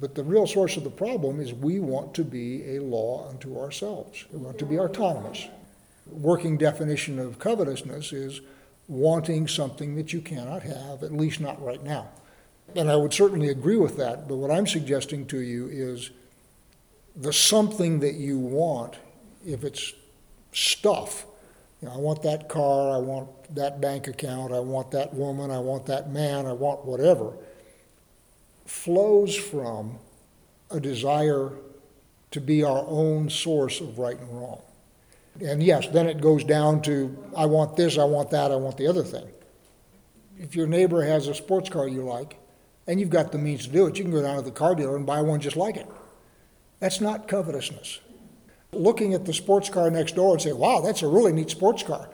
But 0.00 0.14
the 0.14 0.24
real 0.24 0.46
source 0.46 0.76
of 0.76 0.84
the 0.84 0.90
problem 0.90 1.40
is 1.40 1.52
we 1.52 1.80
want 1.80 2.14
to 2.14 2.24
be 2.24 2.76
a 2.76 2.82
law 2.82 3.28
unto 3.28 3.58
ourselves. 3.58 4.24
We 4.32 4.38
want 4.38 4.58
to 4.58 4.66
be 4.66 4.78
autonomous. 4.78 5.48
Working 6.06 6.56
definition 6.56 7.18
of 7.18 7.38
covetousness 7.38 8.12
is 8.12 8.40
wanting 8.88 9.46
something 9.46 9.94
that 9.96 10.12
you 10.12 10.20
cannot 10.20 10.62
have, 10.62 11.02
at 11.02 11.12
least 11.12 11.40
not 11.40 11.62
right 11.62 11.82
now. 11.82 12.08
And 12.74 12.90
I 12.90 12.96
would 12.96 13.12
certainly 13.12 13.48
agree 13.48 13.76
with 13.76 13.96
that, 13.96 14.28
but 14.28 14.36
what 14.36 14.50
I'm 14.50 14.66
suggesting 14.66 15.26
to 15.26 15.40
you 15.40 15.68
is 15.68 16.10
the 17.16 17.32
something 17.32 18.00
that 18.00 18.14
you 18.14 18.38
want, 18.38 18.96
if 19.44 19.64
it's 19.64 19.92
stuff, 20.52 21.26
you 21.80 21.88
know, 21.88 21.94
I 21.94 21.98
want 21.98 22.22
that 22.22 22.48
car, 22.48 22.94
I 22.94 22.98
want 22.98 23.54
that 23.54 23.80
bank 23.80 24.06
account, 24.06 24.52
I 24.52 24.60
want 24.60 24.90
that 24.90 25.14
woman, 25.14 25.50
I 25.50 25.58
want 25.58 25.86
that 25.86 26.10
man, 26.10 26.46
I 26.46 26.52
want 26.52 26.84
whatever, 26.84 27.32
flows 28.66 29.34
from 29.34 29.98
a 30.70 30.78
desire 30.78 31.52
to 32.30 32.40
be 32.40 32.62
our 32.62 32.84
own 32.86 33.28
source 33.30 33.80
of 33.80 33.98
right 33.98 34.18
and 34.18 34.40
wrong. 34.40 34.62
And 35.40 35.62
yes, 35.62 35.88
then 35.88 36.06
it 36.06 36.20
goes 36.20 36.44
down 36.44 36.82
to 36.82 37.16
I 37.36 37.46
want 37.46 37.76
this, 37.76 37.98
I 37.98 38.04
want 38.04 38.30
that, 38.30 38.52
I 38.52 38.56
want 38.56 38.76
the 38.76 38.86
other 38.86 39.02
thing. 39.02 39.28
If 40.38 40.54
your 40.54 40.66
neighbor 40.66 41.02
has 41.02 41.28
a 41.28 41.34
sports 41.34 41.70
car 41.70 41.88
you 41.88 42.02
like, 42.02 42.38
and 42.86 42.98
you've 42.98 43.10
got 43.10 43.32
the 43.32 43.38
means 43.38 43.66
to 43.66 43.72
do 43.72 43.86
it, 43.86 43.96
you 43.96 44.04
can 44.04 44.12
go 44.12 44.22
down 44.22 44.36
to 44.36 44.42
the 44.42 44.50
car 44.50 44.74
dealer 44.74 44.96
and 44.96 45.06
buy 45.06 45.20
one 45.22 45.40
just 45.40 45.56
like 45.56 45.76
it. 45.76 45.86
That's 46.78 47.00
not 47.00 47.28
covetousness. 47.28 48.00
Looking 48.72 49.14
at 49.14 49.24
the 49.24 49.32
sports 49.32 49.68
car 49.68 49.90
next 49.90 50.14
door 50.14 50.34
and 50.34 50.42
say, 50.42 50.52
wow, 50.52 50.80
that's 50.80 51.02
a 51.02 51.08
really 51.08 51.32
neat 51.32 51.50
sports 51.50 51.82
car. 51.82 52.08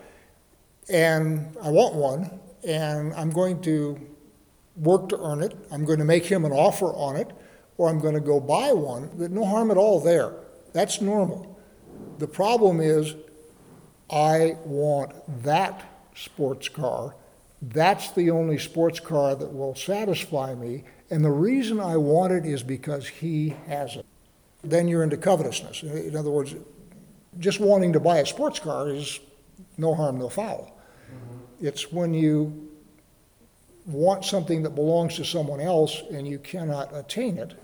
And 0.89 1.57
I 1.63 1.71
want 1.71 1.95
one, 1.95 2.41
and 2.67 3.13
I'm 3.15 3.31
going 3.31 3.61
to 3.63 4.01
work 4.77 5.09
to 5.11 5.21
earn 5.21 5.43
it. 5.43 5.57
I'm 5.71 5.85
going 5.85 5.99
to 5.99 6.05
make 6.05 6.25
him 6.25 6.45
an 6.45 6.53
offer 6.53 6.87
on 6.95 7.17
it, 7.17 7.31
or 7.77 7.89
I'm 7.89 8.01
going 8.01 8.15
to 8.15 8.21
go 8.21 8.41
buy 8.41 8.73
one. 8.73 9.11
No 9.17 9.45
harm 9.45 9.71
at 9.71 9.77
all 9.77 10.01
there. 10.01 10.35
That's 10.73 11.01
normal. 11.01 11.59
The 12.19 12.27
problem 12.27 12.81
is, 12.81 13.15
I 14.09 14.57
want 14.65 15.13
that 15.43 15.83
sports 16.15 16.69
car. 16.69 17.15
That's 17.61 18.13
the 18.13 18.31
only 18.31 18.59
sports 18.59 19.01
car 19.01 19.35
that 19.35 19.53
will 19.53 19.75
satisfy 19.75 20.55
me. 20.55 20.85
And 21.11 21.25
the 21.25 21.31
reason 21.31 21.81
I 21.81 21.97
want 21.97 22.33
it 22.33 22.45
is 22.47 22.63
because 22.63 23.09
he 23.09 23.57
has 23.67 23.97
it. 23.97 24.07
Then 24.63 24.89
you're 24.89 25.03
into 25.03 25.17
covetousness. 25.17 25.83
In 25.83 26.17
other 26.17 26.31
words, 26.31 26.55
just 27.39 27.61
wanting 27.61 27.93
to 27.93 28.01
buy 28.01 28.19
a 28.19 28.27
sports 28.27 28.59
car 28.59 28.89
is 28.89 29.21
no 29.79 29.95
harm, 29.95 30.19
no 30.19 30.29
foul. 30.29 30.77
Mm-hmm. 31.11 31.67
It's 31.67 31.93
when 31.93 32.15
you 32.15 32.69
want 33.87 34.25
something 34.25 34.63
that 34.63 34.71
belongs 34.71 35.17
to 35.17 35.25
someone 35.25 35.61
else 35.61 36.03
and 36.13 36.27
you 36.27 36.39
cannot 36.39 36.95
attain 36.95 37.39
it, 37.39 37.55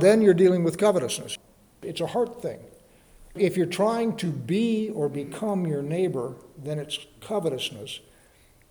then 0.00 0.20
you're 0.20 0.34
dealing 0.34 0.64
with 0.64 0.78
covetousness. 0.78 1.38
It's 1.82 2.00
a 2.00 2.06
heart 2.06 2.42
thing. 2.42 2.60
If 3.36 3.56
you're 3.56 3.66
trying 3.66 4.16
to 4.16 4.26
be 4.26 4.90
or 4.90 5.08
become 5.08 5.66
your 5.66 5.82
neighbor, 5.82 6.34
then 6.58 6.78
it's 6.78 6.98
covetousness. 7.20 8.00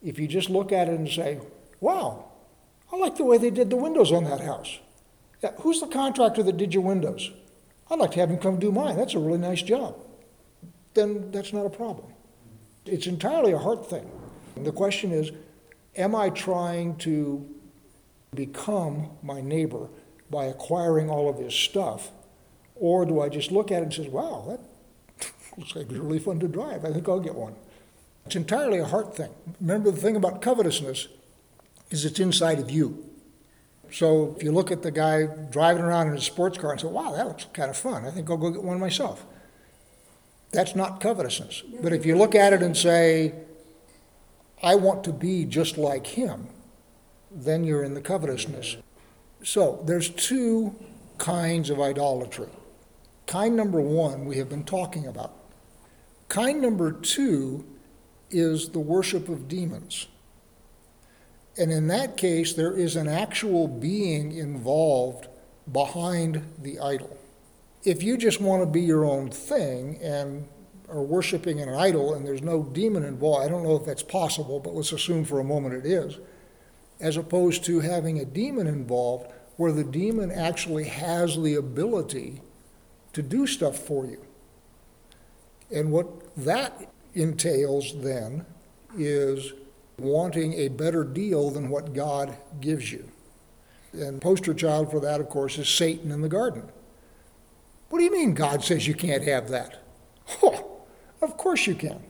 If 0.02 0.20
you 0.20 0.28
just 0.28 0.50
look 0.50 0.72
at 0.72 0.90
it 0.90 0.96
and 1.00 1.08
say, 1.08 1.40
wow, 1.80 2.26
I 2.92 2.98
like 2.98 3.16
the 3.16 3.24
way 3.24 3.38
they 3.38 3.50
did 3.50 3.70
the 3.70 3.78
windows 3.78 4.12
on 4.12 4.26
that 4.26 4.42
house. 4.42 4.80
Yeah, 5.42 5.52
who's 5.60 5.80
the 5.80 5.88
contractor 5.88 6.44
that 6.44 6.58
did 6.58 6.74
your 6.74 6.84
windows? 6.84 7.32
I'd 7.90 8.00
like 8.00 8.12
to 8.12 8.20
have 8.20 8.30
him 8.30 8.38
come 8.38 8.60
do 8.60 8.72
mine. 8.72 8.98
That's 8.98 9.16
a 9.16 9.20
really 9.20 9.40
nice 9.40 9.62
job. 9.62 9.96
Then 10.94 11.32
that's 11.32 11.54
not 11.54 11.66
a 11.66 11.70
problem. 11.70 12.14
It's 12.86 13.08
entirely 13.08 13.52
a 13.52 13.58
heart 13.58 13.90
thing. 13.90 14.10
And 14.56 14.66
the 14.66 14.72
question 14.72 15.12
is, 15.12 15.32
am 15.96 16.16
I 16.16 16.30
trying 16.30 16.96
to 16.98 17.48
become 18.36 19.10
my 19.24 19.42
neighbor 19.42 19.88
by 20.30 20.46
acquiring 20.46 21.10
all 21.10 21.30
of 21.30 21.38
his 21.38 21.54
stuff? 21.54 22.12
Or 22.76 23.06
do 23.06 23.22
I 23.22 23.30
just 23.30 23.52
look 23.52 23.72
at 23.72 23.82
it 23.82 23.86
and 23.86 23.94
say, 23.94 24.10
wow, 24.10 24.46
that 24.48 24.60
looks 25.58 25.76
like 25.76 25.90
it's 25.90 25.96
really 26.00 26.20
fun 26.20 26.40
to 26.40 26.48
drive. 26.48 26.86
I 26.86 26.94
think 26.94 27.08
I'll 27.10 27.20
get 27.20 27.36
one. 27.36 27.56
It's 28.26 28.36
entirely 28.36 28.80
a 28.80 28.86
heart 28.86 29.16
thing. 29.16 29.32
Remember, 29.60 29.92
the 29.92 30.00
thing 30.00 30.16
about 30.16 30.42
covetousness 30.42 31.08
is 31.90 32.06
it's 32.06 32.20
inside 32.20 32.60
of 32.60 32.70
you. 32.70 33.09
So 33.92 34.36
if 34.38 34.44
you 34.44 34.52
look 34.52 34.72
at 34.72 34.84
the 34.84 34.92
guy 34.92 35.28
driving 35.50 35.84
around 35.84 36.08
in 36.08 36.14
a 36.14 36.22
sports 36.22 36.58
car 36.58 36.72
and 36.72 36.80
say, 36.80 36.88
wow, 36.88 37.12
that 37.16 37.28
looks 37.28 37.46
kind 37.54 37.70
of 37.70 37.78
fun, 37.78 38.06
I 38.06 38.12
think 38.12 38.30
I'll 38.30 38.38
go 38.38 38.52
get 38.52 38.64
one 38.64 38.80
myself. 38.80 39.26
That's 40.52 40.76
not 40.76 41.00
covetousness. 41.00 41.64
But 41.82 41.94
if 41.94 42.06
you 42.06 42.16
look 42.16 42.36
at 42.36 42.54
it 42.54 42.62
and 42.62 42.76
say, 42.76 43.34
I 44.62 44.76
want 44.76 45.04
to 45.06 45.14
be 45.14 45.46
just 45.46 45.78
like 45.78 46.06
him, 46.06 46.48
then 47.32 47.64
you're 47.64 47.84
in 47.84 47.94
the 47.94 48.02
covetousness. 48.02 48.78
So 49.44 49.82
there's 49.86 50.10
two 50.10 50.76
kinds 51.18 51.70
of 51.70 51.80
idolatry. 51.80 52.50
Kind 53.28 53.56
number 53.56 53.80
one, 53.80 54.26
we 54.26 54.38
have 54.38 54.50
been 54.50 54.64
talking 54.64 55.06
about. 55.06 55.34
Kind 56.28 56.62
number 56.62 56.92
two 56.92 57.66
is 58.30 58.70
the 58.70 58.80
worship 58.80 59.30
of 59.30 59.48
demons. 59.48 60.08
And 61.60 61.74
in 61.74 61.88
that 61.88 62.16
case, 62.16 62.54
there 62.54 62.72
is 62.72 62.96
an 62.96 63.10
actual 63.10 63.68
being 63.68 64.32
involved 64.32 65.28
behind 65.70 66.42
the 66.58 66.80
idol. 66.80 67.18
If 67.84 68.02
you 68.02 68.18
just 68.18 68.40
want 68.40 68.64
to 68.64 68.66
be 68.66 68.82
your 68.82 69.04
own 69.04 69.30
thing 69.30 70.00
and 70.02 70.48
are 70.88 71.02
worshiping 71.02 71.60
an 71.60 71.68
idol 71.68 72.14
and 72.14 72.26
there's 72.26 72.42
no 72.42 72.64
demon 72.64 73.04
involved, 73.04 73.46
I 73.46 73.50
don't 73.50 73.64
know 73.64 73.76
if 73.76 73.86
that's 73.86 74.04
possible, 74.04 74.62
but 74.62 74.74
let's 74.74 74.94
assume 74.94 75.26
for 75.26 75.42
a 75.42 75.44
moment 75.44 75.76
it 75.76 75.86
is, 75.86 76.18
as 77.02 77.18
opposed 77.18 77.66
to 77.66 77.82
having 77.82 78.20
a 78.20 78.26
demon 78.26 78.66
involved 78.66 79.30
where 79.58 79.74
the 79.74 79.84
demon 79.84 80.32
actually 80.32 80.86
has 80.86 81.36
the 81.36 81.56
ability 81.56 82.42
to 83.12 83.22
do 83.22 83.46
stuff 83.46 83.78
for 83.78 84.06
you. 84.06 84.26
And 85.70 85.92
what 85.92 86.08
that 86.38 86.90
entails 87.14 88.02
then 88.02 88.46
is 88.98 89.52
wanting 90.02 90.54
a 90.54 90.68
better 90.68 91.04
deal 91.04 91.50
than 91.50 91.70
what 91.70 91.94
God 91.94 92.36
gives 92.60 92.92
you. 92.92 93.10
And 93.94 94.22
poster 94.22 94.54
child 94.54 94.92
for 94.92 95.00
that, 95.00 95.20
of 95.20 95.30
course, 95.30 95.58
is 95.58 95.68
Satan 95.68 96.12
in 96.12 96.22
the 96.22 96.30
garden. 96.30 96.64
What 97.90 98.00
do 98.00 98.06
you 98.06 98.12
mean 98.12 98.34
God 98.34 98.64
says 98.64 98.88
you 98.88 98.94
can't 98.94 99.24
have 99.24 99.50
that? 99.50 99.84
Oh, 100.44 100.84
of 101.22 101.38
course 101.38 101.66
you 101.66 101.74
can. 101.74 102.04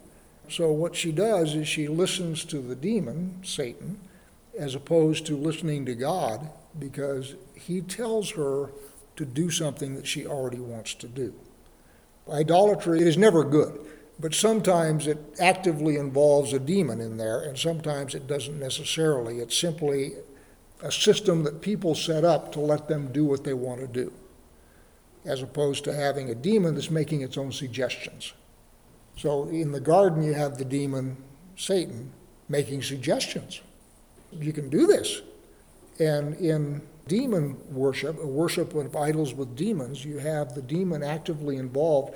So 0.50 0.72
what 0.72 0.96
she 0.96 1.12
does 1.12 1.55
is 1.55 1.67
she 1.67 1.88
listens 1.88 2.43
to 2.46 2.60
the 2.60 2.75
demon, 2.75 3.39
Satan, 3.43 4.00
as 4.58 4.75
opposed 4.75 5.25
to 5.27 5.38
listening 5.38 5.86
to 5.86 5.96
God 5.96 6.50
because 6.77 7.36
he 7.55 7.81
tells 7.81 8.31
her 8.31 8.72
to 9.15 9.25
do 9.25 9.50
something 9.50 9.96
that 9.96 10.08
she 10.08 10.25
already 10.25 10.60
wants 10.60 10.93
to 10.96 11.08
do. 11.08 11.34
Idolatry 12.31 13.01
is 13.01 13.17
never 13.17 13.43
good, 13.43 13.79
but 14.19 14.35
sometimes 14.35 15.07
it 15.07 15.17
actively 15.39 15.95
involves 15.95 16.51
a 16.51 16.59
demon 16.59 16.99
in 16.99 17.17
there, 17.17 17.39
and 17.41 17.57
sometimes 17.57 18.13
it 18.13 18.27
doesn't 18.27 18.59
necessarily. 18.59 19.39
It's 19.39 19.57
simply 19.57 20.13
a 20.81 20.91
system 20.91 21.43
that 21.43 21.61
people 21.61 21.95
set 21.95 22.25
up 22.25 22.51
to 22.53 22.59
let 22.59 22.88
them 22.88 23.11
do 23.11 23.23
what 23.23 23.43
they 23.45 23.53
want 23.53 23.79
to 23.79 23.88
do, 23.88 24.11
as 25.23 25.41
opposed 25.41 25.85
to 25.85 25.93
having 25.93 26.29
a 26.29 26.35
demon 26.35 26.75
that's 26.75 26.91
making 26.91 27.21
its 27.21 27.38
own 27.38 27.51
suggestions. 27.51 28.33
So 29.15 29.47
in 29.47 29.71
the 29.71 29.79
garden, 29.79 30.23
you 30.23 30.33
have 30.33 30.57
the 30.57 30.65
demon, 30.65 31.17
Satan, 31.55 32.11
making 32.49 32.83
suggestions. 32.83 33.61
You 34.38 34.53
can 34.53 34.69
do 34.69 34.85
this. 34.85 35.21
And 35.99 36.35
in 36.35 36.81
demon 37.07 37.57
worship, 37.71 38.17
a 38.21 38.27
worship 38.27 38.73
of 38.75 38.95
idols 38.95 39.33
with 39.33 39.55
demons, 39.55 40.05
you 40.05 40.19
have 40.19 40.55
the 40.55 40.61
demon 40.61 41.03
actively 41.03 41.57
involved, 41.57 42.15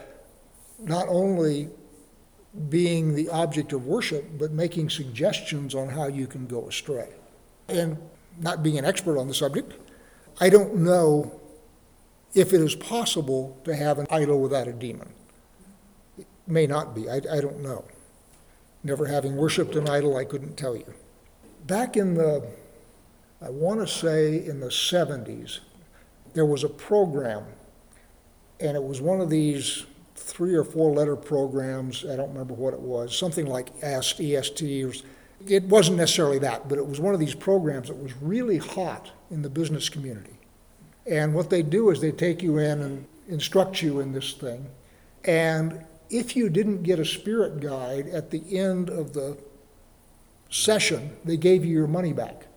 not 0.79 1.07
only 1.10 1.69
being 2.69 3.15
the 3.15 3.29
object 3.29 3.74
of 3.74 3.86
worship, 3.88 4.38
but 4.38 4.51
making 4.51 4.89
suggestions 4.89 5.74
on 5.74 5.89
how 5.89 6.07
you 6.07 6.27
can 6.27 6.45
go 6.45 6.67
astray. 6.67 7.10
And 7.67 7.98
not 8.39 8.63
being 8.63 8.77
an 8.77 8.86
expert 8.86 9.17
on 9.17 9.27
the 9.27 9.33
subject, 9.33 9.74
I 10.39 10.50
don't 10.50 10.75
know 10.75 11.39
if 12.33 12.53
it 12.53 12.62
is 12.62 12.75
possible 12.75 13.60
to 13.63 13.75
have 13.75 14.00
an 14.00 14.07
idol 14.10 14.41
without 14.41 14.67
a 14.67 14.74
demon. 14.74 15.10
It 16.17 16.27
may 16.48 16.67
not 16.67 16.95
be, 16.95 17.10
I, 17.10 17.15
I 17.15 17.41
don't 17.41 17.62
know. 17.62 17.86
Never 18.83 19.05
having 19.05 19.36
worshiped 19.36 19.75
an 19.75 19.89
idol, 19.89 20.17
I 20.17 20.25
couldn't 20.25 20.57
tell 20.57 20.75
you. 20.75 20.93
Back 21.65 21.95
in 21.95 22.15
the 22.15 22.45
I 23.43 23.50
want 23.50 23.81
to 23.81 23.88
say 23.88 24.45
in 24.45 24.62
the 24.62 24.67
70s, 24.67 25.60
there 26.33 26.45
was 26.45 26.63
a 26.63 26.69
program, 26.69 27.43
and 28.62 28.77
it 28.77 28.83
was 28.83 29.01
one 29.01 29.19
of 29.19 29.29
these 29.29 29.86
three 30.15 30.53
or 30.53 30.63
four 30.63 30.93
letter 30.93 31.15
programs. 31.15 32.05
I 32.05 32.15
don't 32.15 32.29
remember 32.29 32.53
what 32.53 32.74
it 32.74 32.79
was, 32.79 33.17
something 33.17 33.46
like 33.46 33.70
Ask 33.82 34.20
EST. 34.20 34.86
Was, 34.86 35.03
It 35.48 35.63
wasn't 35.63 35.98
necessarily 35.98 36.39
that, 36.39 36.70
but 36.70 36.77
it 36.77 36.86
was 36.86 37.00
one 37.00 37.13
of 37.13 37.20
these 37.20 37.36
programs 37.36 37.88
that 37.88 37.98
was 37.98 38.13
really 38.22 38.58
hot 38.58 39.12
in 39.32 39.41
the 39.41 39.50
business 39.50 39.89
community. 39.89 40.38
And 41.05 41.34
what 41.34 41.50
they 41.50 41.62
do 41.62 41.89
is 41.89 42.00
they 42.00 42.12
take 42.12 42.41
you 42.41 42.58
in 42.58 42.82
and 42.82 43.05
instruct 43.27 43.82
you 43.82 44.00
in 44.00 44.13
this 44.13 44.34
thing. 44.34 44.67
And 45.25 45.84
if 46.10 46.36
you 46.36 46.50
didn't 46.50 46.84
get 46.84 47.00
a 47.00 47.05
spirit 47.05 47.60
guide 47.60 48.08
at 48.08 48.29
the 48.29 48.58
end 48.58 48.89
of 48.89 49.13
the 49.13 49.38
session, 50.50 51.12
they 51.25 51.38
gave 51.38 51.65
you 51.65 51.72
your 51.72 51.88
money 51.88 52.13
back. 52.13 52.48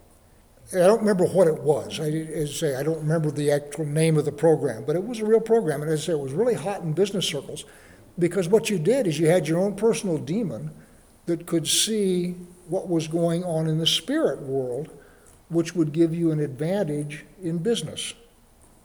I 0.72 0.78
don't 0.78 0.98
remember 0.98 1.26
what 1.26 1.46
it 1.46 1.62
was. 1.62 2.00
I, 2.00 2.08
as 2.08 2.50
I 2.50 2.52
say, 2.52 2.76
I 2.76 2.82
don't 2.82 2.98
remember 2.98 3.30
the 3.30 3.52
actual 3.52 3.84
name 3.84 4.16
of 4.16 4.24
the 4.24 4.32
program, 4.32 4.84
but 4.84 4.96
it 4.96 5.04
was 5.04 5.20
a 5.20 5.24
real 5.24 5.40
program. 5.40 5.82
And 5.82 5.90
as 5.90 6.02
I 6.02 6.06
say, 6.06 6.12
it 6.12 6.18
was 6.18 6.32
really 6.32 6.54
hot 6.54 6.82
in 6.82 6.92
business 6.92 7.26
circles 7.26 7.64
because 8.18 8.48
what 8.48 8.68
you 8.68 8.78
did 8.78 9.06
is 9.06 9.18
you 9.18 9.28
had 9.28 9.46
your 9.46 9.60
own 9.60 9.76
personal 9.76 10.18
demon 10.18 10.70
that 11.26 11.46
could 11.46 11.68
see 11.68 12.34
what 12.68 12.88
was 12.88 13.06
going 13.06 13.44
on 13.44 13.68
in 13.68 13.78
the 13.78 13.86
spirit 13.86 14.42
world, 14.42 14.90
which 15.48 15.74
would 15.76 15.92
give 15.92 16.14
you 16.14 16.32
an 16.32 16.40
advantage 16.40 17.24
in 17.42 17.58
business. 17.58 18.14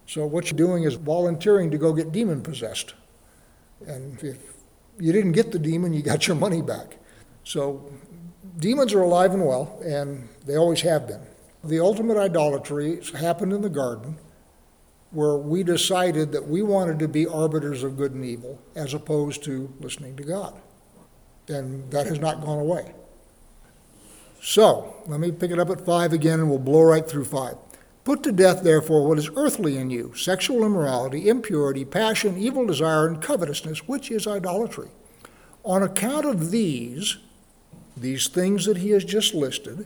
So 0.05 0.25
what 0.25 0.51
you're 0.51 0.57
doing 0.57 0.83
is 0.83 0.95
volunteering 0.95 1.71
to 1.71 1.77
go 1.77 1.93
get 1.93 2.11
demon 2.11 2.41
possessed. 2.41 2.93
And 3.87 4.21
if 4.23 4.37
you 4.99 5.11
didn't 5.11 5.31
get 5.31 5.51
the 5.51 5.59
demon, 5.59 5.93
you 5.93 6.03
got 6.03 6.27
your 6.27 6.35
money 6.35 6.61
back. 6.61 6.97
So 7.43 7.91
demons 8.59 8.93
are 8.93 9.01
alive 9.01 9.33
and 9.33 9.45
well, 9.45 9.79
and 9.83 10.29
they 10.45 10.57
always 10.57 10.81
have 10.81 11.07
been. 11.07 11.21
The 11.63 11.79
ultimate 11.79 12.17
idolatry 12.17 12.99
happened 13.19 13.53
in 13.53 13.61
the 13.61 13.69
garden 13.69 14.17
where 15.11 15.35
we 15.35 15.63
decided 15.63 16.31
that 16.31 16.47
we 16.47 16.61
wanted 16.61 16.97
to 16.99 17.07
be 17.07 17.27
arbiters 17.27 17.83
of 17.83 17.97
good 17.97 18.13
and 18.13 18.25
evil 18.25 18.59
as 18.75 18.93
opposed 18.93 19.43
to 19.43 19.71
listening 19.79 20.15
to 20.15 20.23
God. 20.23 20.59
And 21.47 21.91
that 21.91 22.07
has 22.07 22.19
not 22.19 22.41
gone 22.41 22.59
away. 22.59 22.93
So, 24.41 24.95
let 25.05 25.19
me 25.19 25.31
pick 25.31 25.51
it 25.51 25.59
up 25.59 25.69
at 25.69 25.85
five 25.85 26.13
again 26.13 26.39
and 26.39 26.49
we'll 26.49 26.59
blow 26.59 26.81
right 26.81 27.07
through 27.07 27.25
five. 27.25 27.55
Put 28.03 28.23
to 28.23 28.31
death, 28.31 28.63
therefore, 28.63 29.07
what 29.07 29.19
is 29.19 29.29
earthly 29.35 29.77
in 29.77 29.91
you 29.91 30.13
sexual 30.15 30.65
immorality, 30.65 31.29
impurity, 31.29 31.85
passion, 31.85 32.37
evil 32.37 32.65
desire, 32.65 33.07
and 33.07 33.21
covetousness, 33.21 33.87
which 33.87 34.09
is 34.09 34.25
idolatry. 34.25 34.89
On 35.63 35.83
account 35.83 36.25
of 36.25 36.49
these, 36.49 37.17
these 37.95 38.27
things 38.27 38.65
that 38.65 38.77
he 38.77 38.89
has 38.91 39.05
just 39.05 39.35
listed, 39.35 39.85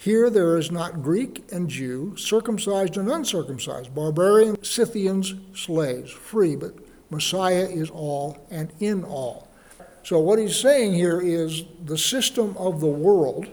Here 0.00 0.30
there 0.30 0.56
is 0.56 0.70
not 0.70 1.02
Greek 1.02 1.44
and 1.50 1.68
Jew, 1.68 2.16
circumcised 2.16 2.96
and 2.96 3.10
uncircumcised, 3.10 3.92
barbarian, 3.92 4.62
Scythians, 4.62 5.34
slaves, 5.54 6.12
free, 6.12 6.54
but 6.54 6.72
Messiah 7.10 7.66
is 7.68 7.90
all 7.90 8.46
and 8.48 8.72
in 8.78 9.02
all. 9.02 9.48
So 10.04 10.20
what 10.20 10.38
he's 10.38 10.56
saying 10.56 10.94
here 10.94 11.20
is 11.20 11.64
the 11.84 11.98
system 11.98 12.56
of 12.56 12.80
the 12.80 12.86
world, 12.86 13.48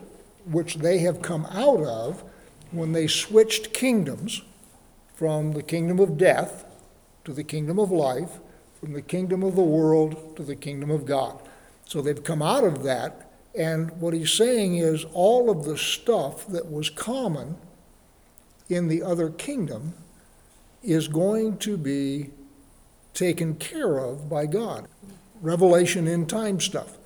which 0.46 0.76
they 0.76 1.00
have 1.00 1.24
come 1.24 1.48
out 1.48 1.82
of 1.82 2.24
when 2.69 2.91
they 2.91 3.08
switched 3.08 3.74
kingdoms 3.74 4.43
from 5.15 5.54
the 5.54 5.63
kingdom 5.63 6.00
of 6.00 6.15
death 6.15 6.63
to 7.24 7.34
the 7.34 7.43
kingdom 7.43 7.80
of 7.80 7.89
life, 7.89 8.39
from 8.80 8.93
the 8.93 9.02
kingdom 9.02 9.41
of 9.41 9.56
the 9.56 9.63
world 9.63 10.38
to 10.38 10.43
the 10.43 10.56
kingdom 10.56 10.91
of 10.91 11.06
God. 11.06 11.39
So 11.86 12.04
they've 12.04 12.24
come 12.24 12.43
out 12.43 12.63
of 12.63 12.84
that 12.84 13.32
and 13.58 13.91
what 14.02 14.13
he's 14.13 14.34
saying 14.34 14.78
is 14.78 15.06
all 15.13 15.50
of 15.50 15.63
the 15.63 15.78
stuff 15.78 16.46
that 16.48 16.72
was 16.72 16.89
common 16.89 17.58
in 18.70 18.88
the 18.88 19.02
other 19.02 19.30
kingdom 19.30 19.94
is 20.84 21.08
going 21.08 21.58
to 21.60 21.78
be 21.78 22.32
taken 23.13 23.56
care 23.56 23.98
of 23.98 24.30
by 24.30 24.46
God. 24.46 24.88
Revelation 25.41 26.08
in 26.08 26.26
time 26.26 26.60
stuff. 26.60 26.98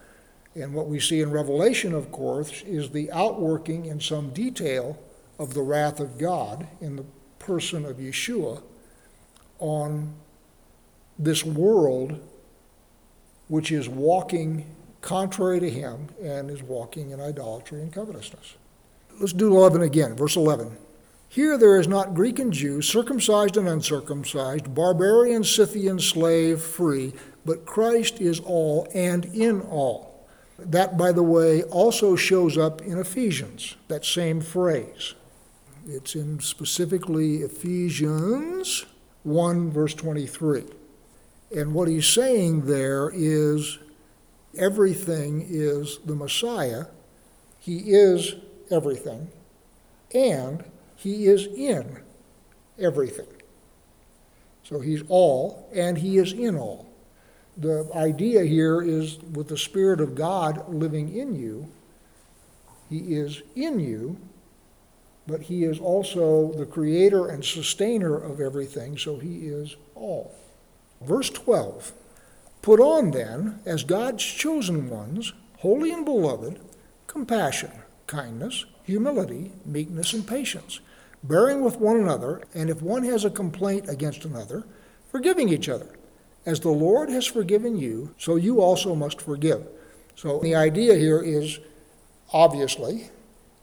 And 0.56 0.74
what 0.74 0.88
we 0.88 1.00
see 1.00 1.22
in 1.22 1.32
Revelation, 1.32 1.94
of 1.94 2.12
course, 2.12 2.64
is 2.64 2.90
the 2.90 3.12
outworking 3.12 3.86
in 3.86 4.00
some 4.02 4.32
detail 4.32 4.98
of 5.38 5.54
the 5.54 5.62
wrath 5.62 6.00
of 6.00 6.18
God 6.18 6.68
in 6.82 6.96
the 6.96 7.06
person 7.38 7.86
of 7.86 7.98
Yeshua 7.98 8.62
on 9.60 10.14
this 11.18 11.46
world 11.46 12.20
which 13.48 13.72
is 13.72 13.90
walking 13.90 14.66
contrary 15.02 15.60
to 15.60 15.70
him 15.70 16.10
and 16.22 16.50
is 16.50 16.64
walking 16.64 17.12
in 17.12 17.22
idolatry 17.22 17.82
and 17.82 17.92
covetousness. 17.94 18.56
Let's 19.20 19.34
do 19.34 19.56
11 19.56 19.82
again, 19.82 20.16
verse 20.16 20.36
11. 20.36 20.78
Here 21.28 21.58
there 21.58 21.80
is 21.80 21.88
not 21.88 22.16
Greek 22.16 22.40
and 22.40 22.52
Jew, 22.52 22.82
circumcised 22.82 23.56
and 23.56 23.68
uncircumcised, 23.68 24.74
barbarian, 24.74 25.44
Scythian, 25.44 26.00
slave, 26.00 26.60
free, 26.62 27.14
but 27.46 27.66
Christ 27.66 28.20
is 28.20 28.40
all 28.40 28.88
and 28.96 29.26
in 29.26 29.62
all. 29.62 30.28
That, 30.58 30.98
by 30.98 31.12
the 31.12 31.24
way, 31.24 31.64
also 31.64 32.16
shows 32.16 32.58
up 32.58 32.82
in 32.82 32.98
Ephesians, 32.98 33.76
that 33.88 34.06
same 34.06 34.42
phrase. 34.42 35.14
It's 35.88 36.16
in 36.16 36.40
specifically 36.40 37.38
Ephesians 37.38 38.86
1, 39.24 39.72
verse 39.72 39.94
23. 39.94 40.64
And 41.56 41.74
what 41.74 41.88
he's 41.88 42.08
saying 42.08 42.66
there 42.66 43.12
is 43.14 43.80
everything 44.58 45.46
is 45.48 46.00
the 46.06 46.16
Messiah. 46.16 46.86
He 47.60 47.78
is 47.92 48.36
everything, 48.72 49.30
and 50.14 50.64
he 50.96 51.28
is 51.28 51.46
in 51.48 52.00
everything. 52.78 53.28
So 54.64 54.80
he's 54.80 55.04
all, 55.08 55.70
and 55.74 55.98
he 55.98 56.18
is 56.18 56.34
in 56.34 56.58
all. 56.58 56.86
The 57.58 57.90
idea 57.94 58.44
here 58.44 58.82
is 58.82 59.20
with 59.34 59.50
the 59.50 59.58
Spirit 59.58 60.00
of 60.00 60.16
God 60.16 60.74
living 60.74 61.16
in 61.16 61.36
you, 61.36 61.68
he 62.90 63.16
is 63.16 63.44
in 63.56 63.80
you, 63.80 64.18
but 65.28 65.42
he 65.42 65.64
is 65.64 65.80
also 65.80 66.52
the 66.54 66.66
creator 66.66 67.28
and 67.28 67.46
sustainer 67.46 68.16
of 68.16 68.42
everything, 68.42 68.98
so 68.98 69.18
he 69.18 69.48
is 69.48 69.76
all. 69.94 70.34
Verse 71.02 71.30
12 71.30 71.94
Put 72.62 72.80
on 72.80 73.12
then, 73.12 73.60
as 73.66 73.84
God's 73.84 74.24
chosen 74.24 74.90
ones, 74.90 75.34
holy 75.60 75.92
and 75.92 76.06
beloved, 76.06 76.60
compassion, 77.08 77.72
kindness, 78.08 78.66
humility, 78.84 79.52
meekness, 79.66 80.14
and 80.14 80.28
patience, 80.28 80.80
bearing 81.24 81.62
with 81.62 81.78
one 81.78 81.98
another, 81.98 82.42
and 82.54 82.70
if 82.70 82.82
one 82.82 83.04
has 83.04 83.24
a 83.24 83.30
complaint 83.30 83.88
against 83.88 84.26
another, 84.26 84.64
forgiving 85.12 85.50
each 85.50 85.70
other. 85.70 85.96
As 86.46 86.60
the 86.60 86.70
Lord 86.70 87.10
has 87.10 87.26
forgiven 87.26 87.78
you, 87.78 88.14
so 88.18 88.36
you 88.36 88.62
also 88.62 88.96
must 88.96 89.22
forgive. 89.22 89.68
So 90.16 90.40
the 90.40 90.56
idea 90.56 90.96
here 90.96 91.22
is 91.22 91.60
obviously, 92.34 93.10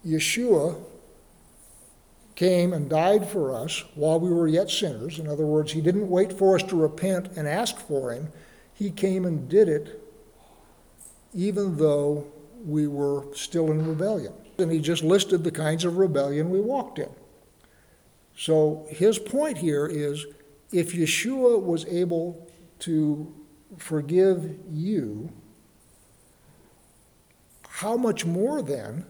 Yeshua 0.07 0.83
came 2.35 2.73
and 2.73 2.89
died 2.89 3.29
for 3.29 3.55
us 3.55 3.85
while 3.95 4.21
we 4.21 4.31
were 4.31 4.47
yet 4.47 4.71
sinners. 4.71 5.19
In 5.19 5.27
other 5.27 5.47
words, 5.47 5.73
he 5.73 5.81
didn't 5.81 6.09
wait 6.09 6.33
for 6.33 6.55
us 6.55 6.63
to 6.65 6.77
repent 6.77 7.29
and 7.37 7.49
ask 7.49 7.79
for 7.79 8.13
him. 8.13 8.29
He 8.77 8.91
came 8.91 9.25
and 9.25 9.49
did 9.49 9.69
it 9.69 10.01
even 11.37 11.77
though 11.77 12.27
we 12.65 12.87
were 12.87 13.27
still 13.35 13.71
in 13.71 13.87
rebellion. 13.87 14.33
And 14.59 14.73
he 14.73 14.81
just 14.81 15.03
listed 15.03 15.45
the 15.45 15.51
kinds 15.51 15.85
of 15.85 15.99
rebellion 15.99 16.51
we 16.51 16.61
walked 16.61 16.99
in. 16.99 17.11
So 18.37 18.87
his 18.89 19.19
point 19.19 19.59
here 19.59 19.87
is 19.87 20.25
if 20.73 20.95
Yeshua 20.95 21.63
was 21.63 21.85
able 21.87 22.49
to 22.81 23.33
forgive 23.77 24.57
you, 24.71 25.31
how 27.69 27.97
much 27.97 28.25
more 28.25 28.63
then 28.63 29.05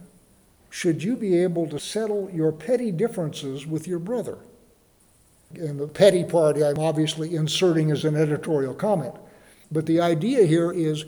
should 0.68 1.02
you 1.02 1.16
be 1.16 1.38
able 1.38 1.68
to 1.68 1.78
settle 1.78 2.28
your 2.32 2.50
petty 2.50 2.90
differences 2.90 3.66
with 3.66 3.86
your 3.86 4.00
brother? 4.00 4.38
And 5.54 5.78
the 5.78 5.86
petty 5.86 6.24
part 6.24 6.56
I'm 6.56 6.78
obviously 6.78 7.36
inserting 7.36 7.92
as 7.92 8.04
an 8.04 8.16
editorial 8.16 8.74
comment. 8.74 9.14
But 9.70 9.86
the 9.86 10.00
idea 10.00 10.44
here 10.44 10.72
is 10.72 11.04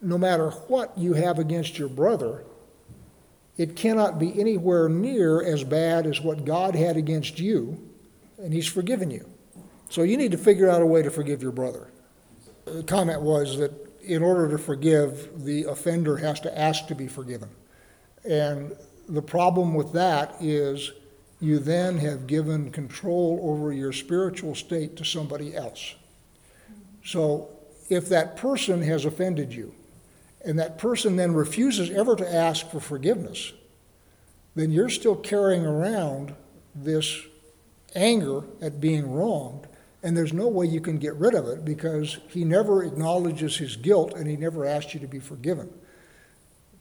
no 0.00 0.18
matter 0.18 0.50
what 0.50 0.96
you 0.96 1.14
have 1.14 1.38
against 1.38 1.78
your 1.78 1.88
brother, 1.88 2.44
it 3.56 3.76
cannot 3.76 4.18
be 4.18 4.38
anywhere 4.40 4.88
near 4.88 5.42
as 5.42 5.62
bad 5.62 6.06
as 6.06 6.20
what 6.20 6.44
God 6.44 6.74
had 6.74 6.96
against 6.96 7.38
you, 7.38 7.78
and 8.38 8.52
He's 8.52 8.66
forgiven 8.66 9.10
you. 9.10 9.28
So 9.90 10.02
you 10.02 10.16
need 10.16 10.32
to 10.32 10.38
figure 10.38 10.70
out 10.70 10.82
a 10.82 10.86
way 10.86 11.02
to 11.02 11.10
forgive 11.10 11.42
your 11.42 11.52
brother. 11.52 11.88
The 12.64 12.82
comment 12.82 13.20
was 13.20 13.58
that 13.58 13.72
in 14.02 14.22
order 14.22 14.48
to 14.50 14.58
forgive, 14.58 15.44
the 15.44 15.64
offender 15.64 16.16
has 16.16 16.40
to 16.40 16.58
ask 16.58 16.86
to 16.86 16.94
be 16.94 17.06
forgiven. 17.06 17.50
And 18.24 18.74
the 19.08 19.22
problem 19.22 19.74
with 19.74 19.92
that 19.92 20.36
is 20.40 20.92
you 21.40 21.58
then 21.58 21.98
have 21.98 22.26
given 22.26 22.70
control 22.70 23.40
over 23.42 23.72
your 23.72 23.92
spiritual 23.92 24.54
state 24.54 24.96
to 24.96 25.04
somebody 25.04 25.54
else. 25.54 25.94
So 27.04 27.48
if 27.88 28.08
that 28.08 28.36
person 28.36 28.82
has 28.82 29.04
offended 29.04 29.52
you, 29.52 29.74
and 30.44 30.58
that 30.58 30.78
person 30.78 31.16
then 31.16 31.34
refuses 31.34 31.90
ever 31.90 32.16
to 32.16 32.34
ask 32.34 32.68
for 32.70 32.80
forgiveness, 32.80 33.52
then 34.54 34.70
you're 34.70 34.88
still 34.88 35.16
carrying 35.16 35.64
around 35.64 36.34
this 36.74 37.22
anger 37.94 38.44
at 38.60 38.80
being 38.80 39.10
wronged, 39.10 39.66
and 40.02 40.16
there's 40.16 40.32
no 40.32 40.48
way 40.48 40.66
you 40.66 40.80
can 40.80 40.98
get 40.98 41.14
rid 41.14 41.34
of 41.34 41.46
it 41.46 41.64
because 41.64 42.18
he 42.28 42.44
never 42.44 42.82
acknowledges 42.82 43.56
his 43.56 43.76
guilt 43.76 44.14
and 44.14 44.26
he 44.26 44.36
never 44.36 44.64
asked 44.64 44.94
you 44.94 45.00
to 45.00 45.06
be 45.06 45.20
forgiven. 45.20 45.72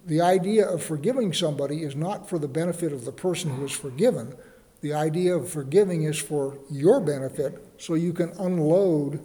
The 0.05 0.21
idea 0.21 0.67
of 0.67 0.84
forgiving 0.84 1.31
somebody 1.31 1.84
is 1.84 1.95
not 1.95 2.27
for 2.27 2.39
the 2.39 2.47
benefit 2.47 2.91
of 2.91 3.05
the 3.05 3.12
person 3.12 3.51
who 3.51 3.65
is 3.65 3.71
forgiven. 3.71 4.36
The 4.81 4.93
idea 4.93 5.36
of 5.36 5.49
forgiving 5.49 6.03
is 6.03 6.17
for 6.17 6.57
your 6.71 6.99
benefit 6.99 7.63
so 7.77 7.93
you 7.93 8.12
can 8.12 8.31
unload 8.39 9.23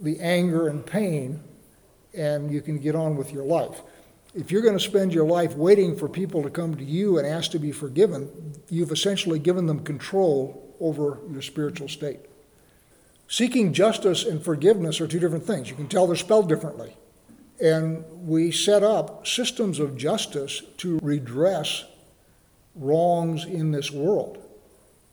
the 0.00 0.18
anger 0.20 0.68
and 0.68 0.84
pain 0.84 1.40
and 2.14 2.50
you 2.50 2.60
can 2.60 2.78
get 2.78 2.94
on 2.94 3.16
with 3.16 3.32
your 3.32 3.44
life. 3.44 3.82
If 4.34 4.50
you're 4.50 4.62
going 4.62 4.78
to 4.78 4.84
spend 4.84 5.12
your 5.12 5.26
life 5.26 5.54
waiting 5.54 5.96
for 5.96 6.08
people 6.08 6.42
to 6.42 6.50
come 6.50 6.76
to 6.76 6.84
you 6.84 7.18
and 7.18 7.26
ask 7.26 7.50
to 7.52 7.58
be 7.58 7.72
forgiven, 7.72 8.30
you've 8.68 8.92
essentially 8.92 9.38
given 9.38 9.66
them 9.66 9.80
control 9.80 10.74
over 10.80 11.18
your 11.30 11.42
spiritual 11.42 11.88
state. 11.88 12.20
Seeking 13.28 13.72
justice 13.72 14.24
and 14.24 14.42
forgiveness 14.42 15.00
are 15.00 15.06
two 15.06 15.20
different 15.20 15.44
things. 15.44 15.68
You 15.68 15.76
can 15.76 15.88
tell 15.88 16.06
they're 16.06 16.16
spelled 16.16 16.48
differently. 16.48 16.96
And 17.62 18.04
we 18.26 18.50
set 18.50 18.82
up 18.82 19.26
systems 19.26 19.78
of 19.78 19.96
justice 19.96 20.62
to 20.78 20.98
redress 21.02 21.84
wrongs 22.74 23.44
in 23.44 23.70
this 23.70 23.90
world. 23.90 24.38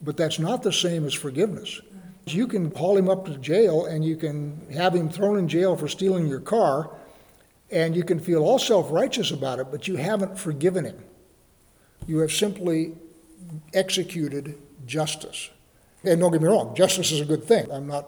But 0.02 0.16
that's 0.16 0.40
not 0.40 0.64
the 0.64 0.72
same 0.72 1.06
as 1.06 1.14
forgiveness. 1.14 1.82
You 2.34 2.48
can 2.48 2.72
haul 2.72 2.98
him 2.98 3.10
up 3.10 3.26
to 3.26 3.38
jail 3.38 3.86
and 3.86 4.04
you 4.04 4.16
can 4.16 4.68
have 4.74 4.94
him 4.94 5.10
thrown 5.10 5.38
in 5.38 5.48
jail 5.48 5.76
for 5.76 5.88
stealing 5.88 6.28
your 6.28 6.40
car, 6.40 6.90
and 7.72 7.96
you 7.96 8.04
can 8.04 8.20
feel 8.20 8.44
all 8.44 8.60
self 8.60 8.92
righteous 8.92 9.32
about 9.32 9.60
it, 9.60 9.68
but 9.72 9.88
you 9.88 9.96
haven't 9.96 10.38
forgiven 10.38 10.86
him. 10.86 11.04
You 12.08 12.20
have 12.20 12.32
simply 12.32 12.96
executed 13.74 14.58
justice. 14.86 15.50
And 16.04 16.20
don't 16.20 16.32
get 16.32 16.42
me 16.42 16.48
wrong, 16.48 16.76
justice 16.76 17.12
is 17.12 17.22
a 17.22 17.26
good 17.26 17.44
thing. 17.44 17.70
I'm 17.72 17.88
not 17.88 18.08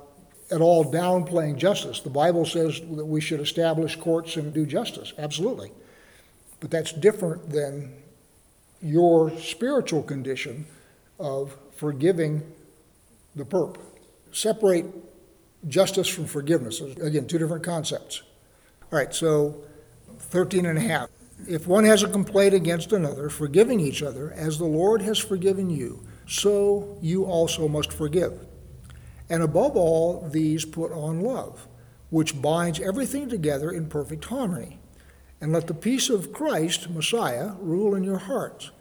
at 0.52 0.62
all 0.62 0.86
downplaying 0.86 1.58
justice. 1.58 2.00
The 2.00 2.10
Bible 2.10 2.46
says 2.46 2.80
that 2.80 3.06
we 3.06 3.22
should 3.22 3.40
establish 3.40 3.96
courts 3.96 4.36
and 4.36 4.54
do 4.54 4.66
justice, 4.66 5.14
absolutely. 5.18 5.72
But 6.60 6.72
that's 6.72 6.92
different 6.92 7.50
than 7.50 7.94
your 8.82 9.38
spiritual 9.38 10.04
condition 10.04 10.66
of 11.20 11.56
forgiving 11.76 12.44
the 13.36 13.46
perp. 13.46 13.78
Separate 14.32 14.86
justice 15.68 16.08
from 16.08 16.26
forgiveness. 16.26 16.82
Again, 16.82 17.28
two 17.28 17.38
different 17.38 17.64
concepts. 17.64 18.22
All 18.92 18.98
right, 18.98 19.14
so 19.14 19.64
13 20.18 20.66
and 20.66 20.78
a 20.78 20.82
half. 20.82 21.10
If 21.48 21.68
one 21.68 21.86
has 21.86 22.04
a 22.04 22.10
complaint 22.10 22.54
against 22.54 22.92
another, 22.92 23.30
forgiving 23.30 23.80
each 23.80 24.04
other, 24.04 24.32
as 24.34 24.58
the 24.58 24.66
Lord 24.66 25.02
has 25.02 25.18
forgiven 25.18 25.70
you, 25.70 26.06
so 26.28 26.98
you 27.02 27.26
also 27.26 27.68
must 27.68 27.94
forgive. 27.94 28.46
And 29.30 29.42
above 29.44 29.78
all 29.78 30.28
these, 30.30 30.66
put 30.66 30.92
on 30.92 31.22
love, 31.22 31.68
which 32.10 32.42
binds 32.42 32.80
everything 32.80 33.30
together 33.30 33.72
in 33.72 33.88
perfect 33.88 34.26
harmony. 34.26 34.80
And 35.40 35.54
let 35.54 35.68
the 35.68 35.74
peace 35.74 36.10
of 36.10 36.34
Christ, 36.34 36.90
Messiah, 36.90 37.54
rule 37.60 37.96
in 37.96 38.04
your 38.04 38.18
hearts, 38.18 38.72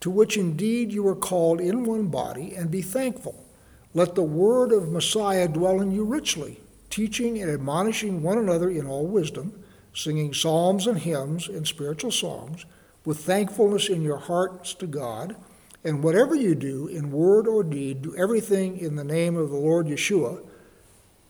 to 0.00 0.10
which 0.10 0.36
indeed 0.36 0.90
you 0.90 1.06
are 1.06 1.14
called 1.14 1.60
in 1.60 1.84
one 1.84 2.08
body, 2.08 2.54
and 2.56 2.70
be 2.70 2.82
thankful. 2.82 3.44
Let 3.92 4.14
the 4.14 4.22
word 4.22 4.72
of 4.72 4.92
Messiah 4.92 5.48
dwell 5.48 5.80
in 5.80 5.90
you 5.90 6.04
richly, 6.04 6.60
teaching 6.90 7.40
and 7.40 7.50
admonishing 7.50 8.22
one 8.22 8.38
another 8.38 8.70
in 8.70 8.86
all 8.86 9.06
wisdom, 9.06 9.64
singing 9.92 10.32
psalms 10.32 10.86
and 10.86 10.98
hymns 10.98 11.48
and 11.48 11.66
spiritual 11.66 12.12
songs, 12.12 12.66
with 13.04 13.18
thankfulness 13.18 13.88
in 13.88 14.02
your 14.02 14.18
hearts 14.18 14.74
to 14.74 14.86
God. 14.86 15.34
And 15.82 16.04
whatever 16.04 16.36
you 16.36 16.54
do, 16.54 16.86
in 16.86 17.10
word 17.10 17.48
or 17.48 17.64
deed, 17.64 18.02
do 18.02 18.14
everything 18.16 18.78
in 18.78 18.94
the 18.94 19.04
name 19.04 19.36
of 19.36 19.50
the 19.50 19.56
Lord 19.56 19.86
Yeshua, 19.86 20.46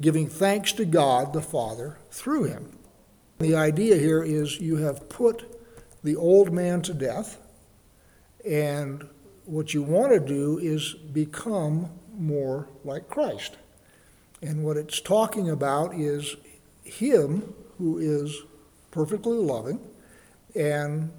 giving 0.01 0.29
thanks 0.29 0.73
to 0.73 0.85
God 0.85 1.33
the 1.33 1.41
Father 1.41 1.99
through 2.11 2.45
him. 2.45 2.77
The 3.39 3.55
idea 3.55 3.97
here 3.97 4.23
is 4.23 4.61
you 4.61 4.77
have 4.79 5.09
put 5.09 5.47
the 6.03 6.17
old 6.17 6.53
man 6.53 6.83
to 6.83 6.93
death, 6.93 7.39
and 8.45 9.09
what 9.45 9.73
you 9.73 9.83
want 9.83 10.13
to 10.13 10.21
do 10.21 10.59
is 10.59 10.93
become 10.95 11.89
more 12.21 12.69
like 12.85 13.09
Christ. 13.09 13.57
And 14.43 14.63
what 14.63 14.77
it's 14.77 15.01
talking 15.01 15.51
about 15.51 15.95
is 15.95 16.37
Him 16.85 17.55
who 17.79 17.99
is 17.99 18.43
perfectly 18.91 19.37
loving. 19.37 19.81
And 20.55 21.11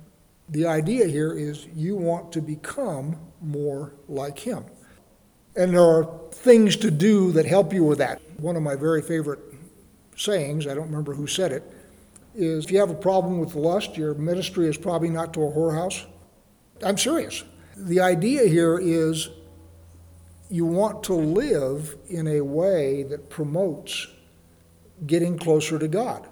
the 0.49 0.65
idea 0.65 1.07
here 1.07 1.33
is 1.33 1.65
you 1.75 1.95
want 1.95 2.31
to 2.33 2.41
become 2.41 3.17
more 3.41 3.93
like 4.07 4.39
Him. 4.39 4.65
And 5.55 5.73
there 5.73 5.81
are 5.81 6.19
things 6.31 6.77
to 6.77 6.91
do 6.91 7.31
that 7.33 7.45
help 7.45 7.73
you 7.73 7.83
with 7.83 7.97
that. 7.97 8.21
One 8.37 8.55
of 8.55 8.63
my 8.63 8.75
very 8.75 9.01
favorite 9.01 9.39
sayings, 10.15 10.67
I 10.67 10.73
don't 10.73 10.87
remember 10.87 11.13
who 11.13 11.27
said 11.27 11.51
it, 11.51 11.63
is 12.33 12.65
if 12.65 12.71
you 12.71 12.79
have 12.79 12.89
a 12.89 12.95
problem 12.95 13.39
with 13.39 13.55
lust, 13.55 13.97
your 13.97 14.13
ministry 14.13 14.67
is 14.67 14.77
probably 14.77 15.09
not 15.09 15.33
to 15.33 15.43
a 15.43 15.51
whorehouse. 15.51 16.05
I'm 16.83 16.97
serious. 16.97 17.43
The 17.75 17.99
idea 17.99 18.47
here 18.47 18.77
is 18.79 19.29
you 20.51 20.65
want 20.65 21.03
to 21.03 21.13
live 21.13 21.95
in 22.09 22.27
a 22.27 22.41
way 22.41 23.03
that 23.03 23.29
promotes 23.29 24.07
getting 25.07 25.39
closer 25.39 25.79
to 25.79 25.87
God. 25.87 26.27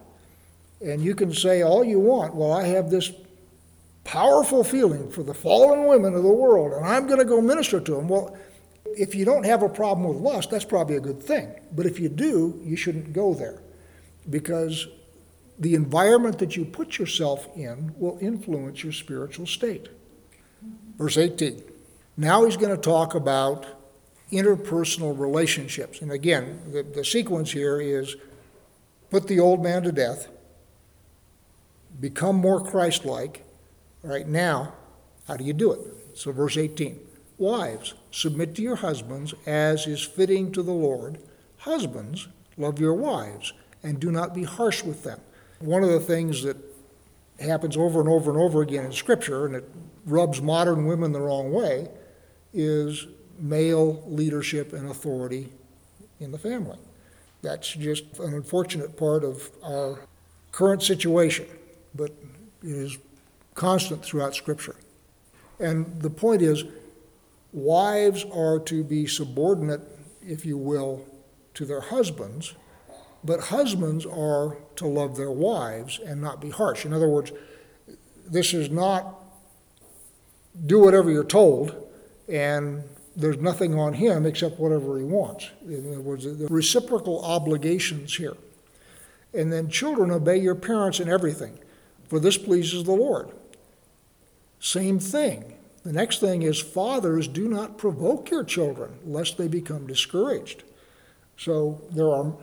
And 0.82 1.02
you 1.02 1.16
can 1.16 1.34
say 1.34 1.62
all 1.62 1.84
you 1.84 2.00
want, 2.00 2.36
well, 2.36 2.52
I 2.52 2.66
have 2.66 2.90
this 2.90 3.12
powerful 4.04 4.64
feeling 4.64 5.10
for 5.10 5.24
the 5.24 5.34
fallen 5.34 5.88
women 5.88 6.14
of 6.16 6.24
the 6.24 6.30
world, 6.30 6.74
and 6.74 6.86
I'm 6.86 7.08
going 7.08 7.20
to 7.20 7.26
go 7.26 7.40
minister 7.42 7.80
to 7.80 7.96
them. 7.96 8.10
Well, 8.10 8.38
if 8.98 9.16
you 9.16 9.24
don't 9.24 9.46
have 9.46 9.64
a 9.64 9.70
problem 9.70 10.08
with 10.08 10.18
lust, 10.18 10.52
that's 10.52 10.66
probably 10.66 10.98
a 10.98 11.02
good 11.02 11.22
thing. 11.24 11.54
But 11.74 11.86
if 11.86 12.00
you 12.00 12.10
do, 12.10 12.60
you 12.64 12.76
shouldn't 12.76 13.14
go 13.14 13.34
there 13.34 13.62
because 14.30 14.88
the 15.60 15.76
environment 15.76 16.40
that 16.40 16.58
you 16.58 16.66
put 16.66 16.98
yourself 16.98 17.48
in 17.56 17.94
will 17.98 18.18
influence 18.22 18.84
your 18.84 18.94
spiritual 18.94 19.46
state. 19.46 19.90
Verse 20.98 21.18
18. 21.18 21.64
Now 22.18 22.44
he's 22.44 22.58
going 22.58 22.76
to 22.76 22.82
talk 22.82 23.16
about 23.16 23.66
interpersonal 24.32 25.18
relationships. 25.18 26.02
And 26.02 26.12
again, 26.12 26.62
the, 26.72 26.84
the 26.84 27.06
sequence 27.06 27.52
here 27.52 27.82
is 27.82 28.16
put 29.10 29.28
the 29.28 29.40
old 29.40 29.64
man 29.64 29.84
to 29.84 29.92
death, 29.92 30.28
become 32.00 32.36
more 32.36 32.64
Christ 32.64 33.06
like. 33.06 33.46
Right 34.02 34.28
now, 34.28 34.74
how 35.28 35.36
do 35.36 35.44
you 35.44 35.52
do 35.52 35.74
it? 35.74 35.80
So, 36.14 36.32
verse 36.32 36.58
18 36.58 37.00
Wives, 37.38 37.94
submit 38.12 38.56
to 38.56 38.62
your 38.62 38.78
husbands 38.78 39.34
as 39.46 39.88
is 39.88 40.02
fitting 40.02 40.52
to 40.54 40.64
the 40.64 40.72
Lord. 40.72 41.20
Husbands, 41.60 42.28
love 42.58 42.80
your 42.80 42.94
wives 42.94 43.54
and 43.84 44.00
do 44.00 44.12
not 44.12 44.34
be 44.34 44.44
harsh 44.44 44.84
with 44.84 45.04
them. 45.04 45.20
One 45.60 45.84
of 45.84 45.90
the 45.90 46.00
things 46.00 46.44
that 46.44 46.58
happens 47.40 47.78
over 47.78 48.00
and 48.00 48.10
over 48.10 48.32
and 48.32 48.40
over 48.40 48.62
again 48.62 48.86
in 48.86 48.92
Scripture, 48.92 49.46
and 49.46 49.56
it 49.56 49.70
rubs 50.06 50.42
modern 50.42 50.86
women 50.86 51.12
the 51.12 51.22
wrong 51.22 51.52
way, 51.52 51.90
is 52.54 53.08
male 53.40 54.04
leadership 54.08 54.74
and 54.74 54.90
authority 54.90 55.50
in 56.20 56.32
the 56.32 56.38
family. 56.38 56.78
That's 57.42 57.70
just 57.70 58.20
an 58.20 58.34
unfortunate 58.34 58.98
part 58.98 59.24
of 59.24 59.50
our 59.64 60.00
current 60.52 60.84
situation, 60.84 61.46
but 61.96 62.12
it 62.62 62.70
is 62.70 62.98
constant 63.56 64.04
throughout 64.04 64.36
Scripture. 64.36 64.76
And 65.60 66.02
the 66.02 66.10
point 66.10 66.42
is, 66.42 66.64
wives 67.54 68.26
are 68.34 68.60
to 68.60 68.84
be 68.84 69.08
subordinate, 69.08 69.82
if 70.26 70.46
you 70.46 70.58
will, 70.58 71.06
to 71.54 71.66
their 71.66 71.82
husbands, 71.82 72.54
but 73.24 73.40
husbands 73.40 74.06
are 74.06 74.58
to 74.78 74.88
love 74.88 75.18
their 75.18 75.32
wives 75.32 76.00
and 76.00 76.22
not 76.22 76.40
be 76.40 76.50
harsh. 76.50 76.86
In 76.86 76.94
other 76.94 77.10
words, 77.10 77.32
this 78.28 78.54
is 78.54 78.70
not 78.70 79.16
do 80.66 80.80
whatever 80.80 81.12
you're 81.12 81.24
told 81.24 81.76
and 82.28 82.84
there's 83.16 83.38
nothing 83.38 83.78
on 83.78 83.94
him 83.94 84.26
except 84.26 84.60
whatever 84.60 84.98
he 84.98 85.04
wants. 85.04 85.50
In 85.66 85.92
other 85.92 86.02
words, 86.02 86.24
the 86.24 86.48
reciprocal 86.48 87.24
obligations 87.24 88.16
here. 88.16 88.38
And 89.34 89.52
then, 89.52 89.70
children, 89.70 90.12
obey 90.12 90.38
your 90.38 90.56
parents 90.56 91.00
in 91.00 91.10
everything, 91.10 91.60
for 92.08 92.20
this 92.20 92.38
pleases 92.38 92.84
the 92.84 92.94
Lord. 92.94 93.30
Same 94.60 95.00
thing. 95.00 95.56
The 95.84 95.94
next 95.94 96.20
thing 96.20 96.42
is, 96.42 96.60
fathers, 96.60 97.28
do 97.28 97.48
not 97.48 97.78
provoke 97.78 98.30
your 98.30 98.44
children, 98.44 98.98
lest 99.06 99.38
they 99.38 99.48
become 99.48 99.88
discouraged. 99.88 100.64
So 101.38 101.82
there 101.92 102.10
are 102.10 102.34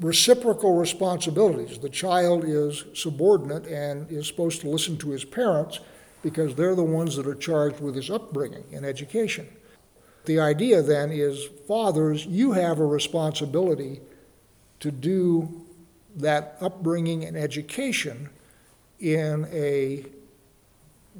reciprocal 0.00 0.76
responsibilities. 0.76 1.78
The 1.78 1.90
child 1.90 2.44
is 2.44 2.84
subordinate 2.94 3.66
and 3.66 4.10
is 4.10 4.26
supposed 4.26 4.62
to 4.62 4.70
listen 4.70 4.96
to 4.98 5.10
his 5.10 5.24
parents, 5.24 5.80
because 6.22 6.54
they're 6.54 6.74
the 6.74 6.82
ones 6.84 7.16
that 7.16 7.26
are 7.26 7.34
charged 7.34 7.80
with 7.80 7.96
his 7.96 8.08
upbringing 8.10 8.64
and 8.72 8.86
education. 8.86 9.48
The 10.24 10.38
idea 10.38 10.82
then 10.82 11.10
is 11.10 11.48
fathers, 11.66 12.24
you 12.26 12.52
have 12.52 12.78
a 12.78 12.86
responsibility 12.86 14.00
to 14.80 14.90
do 14.90 15.64
that 16.16 16.56
upbringing 16.60 17.24
and 17.24 17.36
education 17.36 18.28
in 19.00 19.46
a 19.52 20.04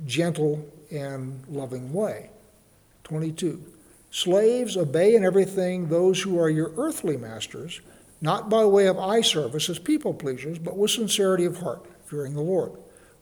gentle 0.04 0.64
and 0.90 1.42
loving 1.48 1.92
way. 1.92 2.30
22. 3.04 3.60
Slaves, 4.10 4.76
obey 4.76 5.14
in 5.14 5.24
everything 5.24 5.88
those 5.88 6.20
who 6.20 6.38
are 6.38 6.50
your 6.50 6.72
earthly 6.76 7.16
masters, 7.16 7.80
not 8.20 8.50
by 8.50 8.64
way 8.64 8.86
of 8.86 8.98
eye 8.98 9.22
service 9.22 9.68
as 9.68 9.78
people 9.78 10.14
pleasers, 10.14 10.58
but 10.58 10.76
with 10.76 10.90
sincerity 10.90 11.44
of 11.44 11.58
heart, 11.58 11.86
fearing 12.04 12.34
the 12.34 12.40
Lord. 12.40 12.72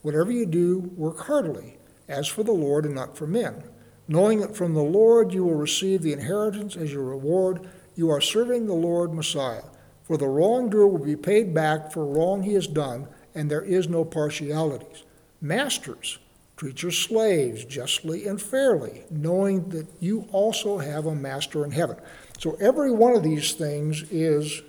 Whatever 0.02 0.32
you 0.32 0.46
do, 0.46 0.80
work 0.96 1.20
heartily, 1.20 1.78
as 2.08 2.26
for 2.26 2.42
the 2.42 2.52
Lord 2.52 2.84
and 2.84 2.94
not 2.94 3.16
for 3.16 3.26
men, 3.26 3.62
knowing 4.10 4.40
that 4.40 4.56
from 4.56 4.74
the 4.74 4.82
Lord 4.82 5.32
you 5.32 5.44
will 5.44 5.54
receive 5.54 6.02
the 6.02 6.12
inheritance 6.12 6.76
as 6.76 6.92
your 6.92 7.04
reward. 7.04 7.70
You 7.94 8.10
are 8.10 8.20
serving 8.20 8.66
the 8.66 8.74
Lord 8.74 9.14
Messiah. 9.14 9.62
For 10.02 10.16
the 10.16 10.26
wrongdoer 10.26 10.88
will 10.88 11.04
be 11.04 11.14
paid 11.14 11.54
back 11.54 11.92
for 11.92 12.04
wrong 12.04 12.42
he 12.42 12.54
has 12.54 12.66
done, 12.66 13.06
and 13.36 13.48
there 13.48 13.62
is 13.62 13.88
no 13.88 14.04
partialities. 14.04 15.04
Masters, 15.40 16.18
treat 16.56 16.82
your 16.82 16.90
slaves 16.90 17.64
justly 17.64 18.26
and 18.26 18.42
fairly, 18.42 19.04
knowing 19.10 19.68
that 19.68 19.86
you 20.00 20.26
also 20.32 20.78
have 20.78 21.06
a 21.06 21.14
master 21.14 21.64
in 21.64 21.70
heaven. 21.70 21.96
So 22.36 22.56
every 22.60 22.90
one 22.90 23.14
of 23.14 23.22
these 23.22 23.52
things 23.52 24.02
is 24.10 24.60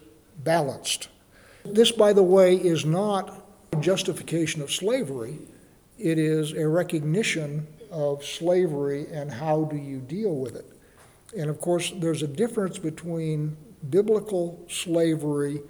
balanced. 0.43 1.08
This, 1.65 1.91
by 1.91 2.13
the 2.13 2.21
way, 2.21 2.56
is 2.56 2.86
not 2.86 3.43
justification 3.80 4.62
of 4.62 4.71
slavery, 4.71 5.39
it 5.97 6.19
is 6.19 6.54
a 6.54 6.67
recognition 6.67 7.65
of 7.91 8.23
slavery 8.25 9.08
and 9.12 9.32
how 9.32 9.65
do 9.65 9.75
you 9.75 9.99
deal 9.99 10.36
with 10.36 10.56
it. 10.56 10.65
And 11.38 11.49
of 11.49 11.60
course, 11.60 11.91
there's 11.95 12.23
a 12.23 12.27
difference 12.27 12.77
between 12.77 13.58
biblical 13.89 14.63
slavery 14.69 15.62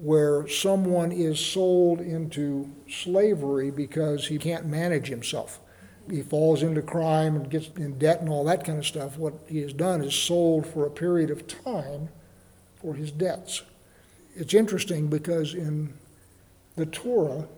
where 0.00 0.46
someone 0.48 1.12
is 1.12 1.40
sold 1.40 2.00
into 2.00 2.70
slavery 2.88 3.70
because 3.70 4.26
he 4.26 4.38
can't 4.38 4.66
manage 4.66 5.08
himself. 5.08 5.60
He 6.10 6.22
falls 6.22 6.62
into 6.62 6.82
crime 6.82 7.36
and 7.36 7.50
gets 7.50 7.68
in 7.76 7.98
debt 7.98 8.20
and 8.20 8.28
all 8.28 8.44
that 8.44 8.64
kind 8.64 8.78
of 8.78 8.86
stuff. 8.86 9.18
What 9.18 9.34
he 9.48 9.58
has 9.62 9.72
done 9.72 10.02
is 10.02 10.14
sold 10.14 10.66
for 10.66 10.86
a 10.86 10.90
period 10.90 11.30
of 11.30 11.46
time 11.48 12.10
for 12.80 12.94
his 12.94 13.10
debts. 13.10 13.62
It's 14.36 14.54
interesting 14.54 15.08
because 15.08 15.54
in 15.54 15.94
the 16.76 16.86
Torah, 16.86 17.48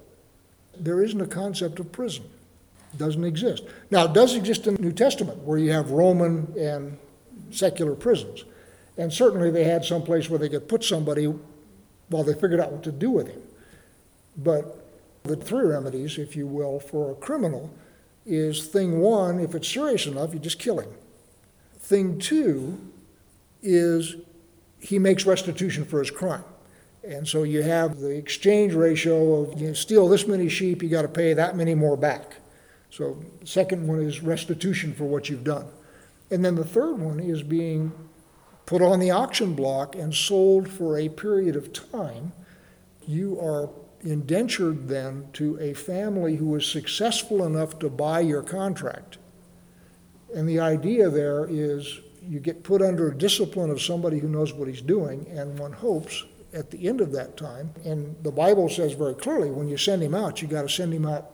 there 0.78 1.02
isn't 1.02 1.20
a 1.20 1.26
concept 1.26 1.80
of 1.80 1.90
prison. 1.90 2.24
Doesn't 2.96 3.24
exist. 3.24 3.64
Now, 3.90 4.07
it 4.07 4.12
does 4.12 4.35
exist 4.35 4.66
in 4.66 4.74
the 4.74 4.83
New 4.83 4.92
Testament 4.92 5.38
where 5.40 5.59
you 5.59 5.72
have 5.72 5.90
Roman 5.90 6.53
and 6.59 6.98
secular 7.51 7.94
prisons. 7.94 8.44
And 8.96 9.12
certainly 9.12 9.51
they 9.51 9.64
had 9.64 9.85
some 9.85 10.03
place 10.03 10.29
where 10.29 10.38
they 10.38 10.48
could 10.48 10.68
put 10.68 10.83
somebody 10.83 11.33
while 12.09 12.24
they 12.24 12.35
figured 12.35 12.61
out 12.61 12.72
what 12.72 12.83
to 12.85 12.92
do 12.92 13.11
with 13.11 13.29
him. 13.29 13.42
But 14.37 14.85
the 15.24 15.37
three 15.37 15.66
remedies, 15.66 16.18
if 16.18 16.35
you 16.35 16.46
will, 16.46 16.81
for 16.81 17.12
a 17.12 17.14
criminal 17.14 17.70
is 18.24 18.66
thing 18.66 19.01
one, 19.01 19.38
if 19.40 19.55
it's 19.55 19.68
serious 19.68 20.07
enough, 20.07 20.33
you 20.33 20.40
just 20.40 20.59
kill 20.59 20.81
him. 20.81 20.90
Thing 21.79 22.18
two 22.18 22.79
is 23.62 24.16
he 24.81 24.98
makes 24.98 25.27
restitution 25.27 25.85
for 25.85 25.98
his 25.98 26.11
crime. 26.11 26.44
And 27.03 27.27
so 27.27 27.42
you 27.42 27.62
have 27.62 28.01
the 28.01 28.11
exchange 28.11 28.74
ratio 28.74 29.42
of 29.42 29.61
you 29.61 29.74
steal 29.74 30.09
this 30.09 30.27
many 30.27 30.48
sheep, 30.48 30.83
you 30.83 30.88
got 30.88 31.03
to 31.03 31.09
pay 31.09 31.33
that 31.33 31.57
many 31.57 31.74
more 31.74 31.96
back. 31.96 32.37
So 32.90 33.22
second 33.44 33.87
one 33.87 34.01
is 34.01 34.22
restitution 34.22 34.94
for 34.94 35.05
what 35.05 35.29
you've 35.29 35.44
done. 35.44 35.66
And 36.31 36.44
then 36.44 36.55
the 36.55 36.64
third 36.64 36.98
one 36.98 37.20
is 37.20 37.42
being 37.42 37.92
put 38.66 38.83
on 38.83 39.01
the 39.01 39.11
auction 39.11 39.55
block 39.55 39.94
and 39.94 40.14
sold 40.14 40.68
for 40.68 40.98
a 40.98 41.09
period 41.09 41.57
of 41.57 41.72
time. 41.72 42.33
You 43.07 43.40
are 43.40 43.70
indentured 44.03 44.88
then 44.88 45.29
to 45.35 45.59
a 45.59 45.74
family 45.74 46.37
who 46.37 46.55
is 46.55 46.66
successful 46.66 47.44
enough 47.44 47.79
to 47.79 47.88
buy 47.88 48.20
your 48.20 48.42
contract. 48.42 49.18
And 50.35 50.48
the 50.48 50.61
idea 50.61 51.09
there 51.09 51.46
is 51.48 52.01
you 52.22 52.40
get 52.40 52.62
put 52.62 52.83
under 52.83 53.09
a 53.09 53.16
discipline 53.16 53.70
of 53.70 53.81
somebody 53.81 54.18
who 54.18 54.29
knows 54.29 54.53
what 54.53 54.68
he's 54.68 54.83
doing, 54.83 55.27
and 55.31 55.59
one 55.59 55.72
hopes 55.72 56.24
at 56.53 56.70
the 56.70 56.87
end 56.87 57.01
of 57.01 57.12
that 57.12 57.37
time, 57.37 57.70
and 57.85 58.14
the 58.22 58.31
Bible 58.31 58.68
says 58.68 58.92
very 58.92 59.14
clearly 59.14 59.51
when 59.51 59.68
you 59.68 59.77
send 59.77 60.03
him 60.03 60.14
out, 60.14 60.42
you 60.42 60.48
got 60.48 60.62
to 60.62 60.68
send 60.68 60.92
him 60.92 61.07
out 61.07 61.31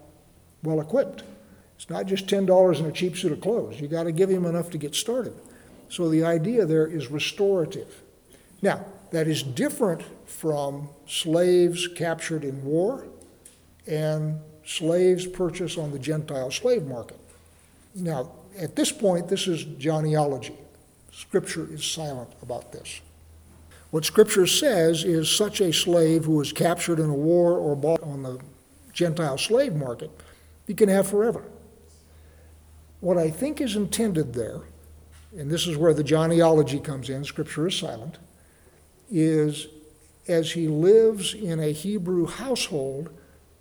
well 0.63 0.81
equipped. 0.81 1.25
It's 1.77 1.91
not 1.91 2.07
just 2.07 2.27
$10 2.27 2.79
and 2.79 2.87
a 2.87 2.93
cheap 2.93 3.17
suit 3.17 3.33
of 3.33 3.41
clothes. 3.41 3.81
You 3.81 3.89
got 3.89 4.05
to 4.05 4.13
give 4.13 4.31
him 4.31 4.47
enough 4.47 4.71
to 4.71 4.79
get 4.79 4.95
started. 4.95 5.35
So 5.89 6.09
the 6.09 6.25
idea 6.25 6.67
there 6.67 6.87
is 6.87 7.11
restorative. 7.11 8.03
Now, 8.63 8.85
that 9.11 9.29
is 9.29 9.43
different 9.43 10.03
from 10.27 10.89
slaves 11.07 11.87
captured 11.89 12.45
in 12.45 12.65
war 12.65 13.07
and 13.87 14.41
slaves 14.65 15.27
purchased 15.27 15.79
on 15.79 15.93
the 15.93 15.99
Gentile 15.99 16.51
slave 16.51 16.87
market. 16.87 17.19
Now, 17.95 18.33
at 18.59 18.77
this 18.77 18.91
point, 18.91 19.29
this 19.29 19.47
is 19.47 19.65
Johnnyology. 19.65 20.57
Scripture 21.13 21.69
is 21.71 21.85
silent 21.85 22.31
about 22.43 22.73
this. 22.73 23.01
What 23.91 24.05
Scripture 24.05 24.47
says 24.47 25.05
is 25.05 25.31
such 25.31 25.61
a 25.61 25.73
slave 25.73 26.25
who 26.25 26.37
was 26.37 26.53
captured 26.53 26.99
in 26.99 27.09
a 27.09 27.15
war 27.15 27.53
or 27.53 27.77
bought 27.77 28.03
on 28.03 28.25
the 28.25 28.41
Gentile 28.93 29.39
slave 29.39 29.75
market, 29.75 30.11
he 30.67 30.75
can 30.75 30.89
have 30.89 31.07
forever. 31.07 31.45
What 33.05 33.19
I 33.19 33.31
think 33.31 33.61
is 33.61 33.77
intended 33.77 34.33
there 34.33 34.63
and 35.37 35.51
this 35.51 35.67
is 35.67 35.77
where 35.77 35.93
the 35.93 36.05
Johnnyology 36.05 36.83
comes 36.83 37.11
in, 37.11 37.25
Scripture 37.25 37.67
is 37.67 37.77
silent, 37.77 38.19
is 39.11 39.67
as 40.29 40.53
he 40.53 40.69
lives 40.69 41.35
in 41.35 41.61
a 41.61 41.73
Hebrew 41.73 42.27
household 42.27 43.11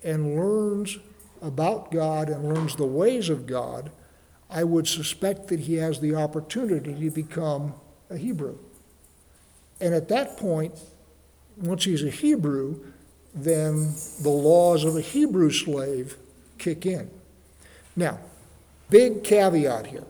and 0.02 0.36
learns 0.36 0.98
about 1.42 1.90
God 1.90 2.28
and 2.28 2.48
learns 2.48 2.76
the 2.76 2.86
ways 2.86 3.28
of 3.28 3.46
God, 3.46 3.90
I 4.48 4.64
would 4.64 4.86
suspect 4.86 5.48
that 5.48 5.60
he 5.60 5.74
has 5.74 6.00
the 6.00 6.14
opportunity 6.14 6.94
to 6.94 7.10
become 7.10 7.74
a 8.08 8.16
Hebrew. 8.16 8.56
And 9.78 9.92
at 9.94 10.08
that 10.08 10.38
point, 10.38 10.72
once 11.58 11.84
he's 11.84 12.02
a 12.02 12.10
Hebrew, 12.10 12.80
then 13.34 13.94
the 14.22 14.30
laws 14.30 14.84
of 14.84 14.96
a 14.96 15.00
Hebrew 15.02 15.50
slave 15.50 16.16
kick 16.56 16.86
in. 16.86 17.10
Now, 17.94 18.20
big 18.90 19.24
caveat 19.24 19.86
here. 19.86 20.04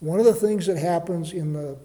One 0.00 0.18
of 0.18 0.24
the 0.24 0.34
things 0.34 0.66
that 0.66 0.78
happens 0.78 1.32
in 1.32 1.52
the 1.52 1.76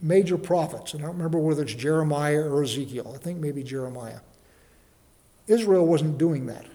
major 0.00 0.36
prophets, 0.36 0.94
and 0.94 1.02
I 1.02 1.06
don't 1.06 1.16
remember 1.16 1.38
whether 1.38 1.62
it's 1.62 1.74
Jeremiah 1.74 2.42
or 2.42 2.62
Ezekiel, 2.62 3.12
I 3.14 3.18
think 3.18 3.38
maybe 3.38 3.62
Jeremiah, 3.62 4.20
Israel 5.46 5.86
wasn't 5.86 6.18
doing 6.18 6.46
that. 6.46 6.66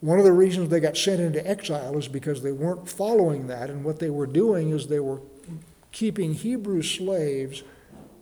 One 0.00 0.18
of 0.18 0.24
the 0.24 0.32
reasons 0.32 0.68
they 0.68 0.80
got 0.80 0.96
sent 0.96 1.20
into 1.20 1.46
exile 1.46 1.96
is 1.98 2.08
because 2.08 2.42
they 2.42 2.52
weren't 2.52 2.88
following 2.88 3.46
that, 3.48 3.70
and 3.70 3.84
what 3.84 3.98
they 3.98 4.10
were 4.10 4.26
doing 4.26 4.70
is 4.70 4.86
they 4.86 5.00
were 5.00 5.20
keeping 5.92 6.34
Hebrew 6.34 6.82
slaves 6.82 7.62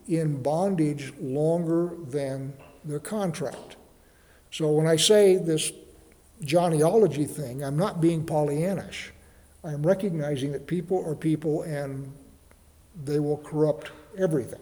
in 0.09 0.43
bondage 0.43 1.13
longer 1.21 1.93
than 2.09 2.53
their 2.85 3.01
contract. 3.01 3.77
So 4.51 4.71
when 4.73 4.87
I 4.87 4.97
say 4.97 5.37
this 5.37 5.73
Johnnyology 6.43 7.29
thing, 7.29 7.65
I'm 7.65 7.77
not 7.77 8.01
being 8.01 8.25
Pollyannish. 8.27 9.11
I'm 9.65 9.87
recognizing 9.87 10.53
that 10.53 10.67
people 10.67 11.05
are 11.09 11.15
people 11.15 11.63
and 11.63 12.13
they 13.05 13.21
will 13.21 13.39
corrupt 13.39 13.91
everything, 14.19 14.61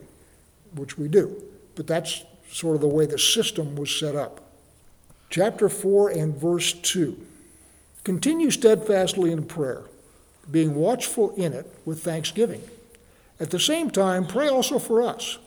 which 0.75 0.99
we 0.99 1.09
do. 1.09 1.43
But 1.75 1.87
that's 1.87 2.23
sort 2.51 2.75
of 2.75 2.81
the 2.81 2.89
way 2.89 3.07
the 3.07 3.19
system 3.19 3.77
was 3.77 3.99
set 3.99 4.15
up. 4.15 4.41
Chapter 5.31 5.69
4 5.69 6.11
and 6.11 6.37
verse 6.37 6.73
2 6.73 7.27
Continue 8.05 8.51
steadfastly 8.51 9.31
in 9.31 9.45
prayer, 9.45 9.85
being 10.51 10.75
watchful 10.75 11.31
in 11.35 11.53
it 11.53 11.71
with 11.85 12.03
thanksgiving. 12.03 12.63
At 13.39 13.51
the 13.51 13.61
same 13.61 13.91
time, 13.91 14.27
pray 14.27 14.49
also 14.49 14.79
for 14.79 15.03
us, 15.03 15.39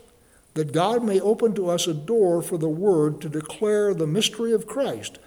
that 0.54 0.72
God 0.72 1.04
may 1.04 1.20
open 1.20 1.54
to 1.56 1.70
us 1.70 1.88
a 1.88 1.94
door 1.94 2.42
for 2.42 2.58
the 2.58 2.70
word 2.70 3.22
to 3.22 3.30
declare 3.30 3.94
the 3.94 4.08
mystery 4.08 4.52
of 4.52 4.68
Christ, 4.68 5.20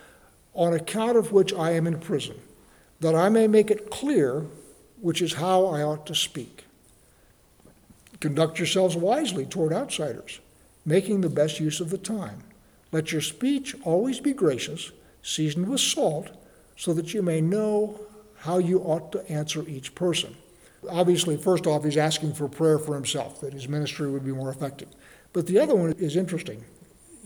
on 0.55 0.73
account 0.73 1.17
of 1.17 1.33
which 1.33 1.53
I 1.53 1.73
am 1.73 1.87
in 1.87 1.99
prison 2.01 2.37
that 3.01 3.15
I 3.15 3.29
may 3.29 3.47
make 3.47 3.71
it 3.71 3.91
clear 3.91 4.47
which 5.01 5.21
is 5.21 5.35
how 5.35 5.67
I 5.67 5.83
ought 5.83 6.07
to 6.07 6.15
speak. 6.15 6.65
Conduct 8.21 8.59
yourselves 8.59 8.97
wisely 8.97 9.45
toward 9.45 9.73
outsiders, 9.73 10.41
making 10.85 11.21
the 11.21 11.29
best 11.29 11.61
use 11.61 11.81
of 11.81 11.91
the 11.91 11.99
time. 11.99 12.43
Let 12.93 13.13
your 13.13 13.21
speech 13.21 13.75
always 13.85 14.21
be 14.21 14.33
gracious, 14.33 14.91
seasoned 15.23 15.69
with 15.69 15.81
salt, 15.81 16.31
so 16.77 16.95
that 16.95 17.13
you 17.13 17.23
may 17.23 17.41
know 17.41 18.01
how 18.39 18.59
you 18.59 18.81
ought 18.81 19.13
to 19.13 19.31
answer 19.31 19.65
each 19.69 19.95
person. 19.95 20.37
Obviously, 20.89 21.37
first 21.37 21.67
off, 21.67 21.85
he's 21.85 21.97
asking 21.97 22.35
for 22.35 22.49
prayer 22.49 22.79
for 22.79 22.95
himself, 22.95 23.41
that 23.41 23.53
his 23.53 23.69
ministry 23.69 24.11
would 24.11 24.25
be 24.25 24.33
more 24.33 24.51
effective. 24.51 24.89
But 25.33 25.47
the 25.47 25.59
other 25.59 25.75
one 25.75 25.93
is 25.99 26.17
interesting. 26.17 26.65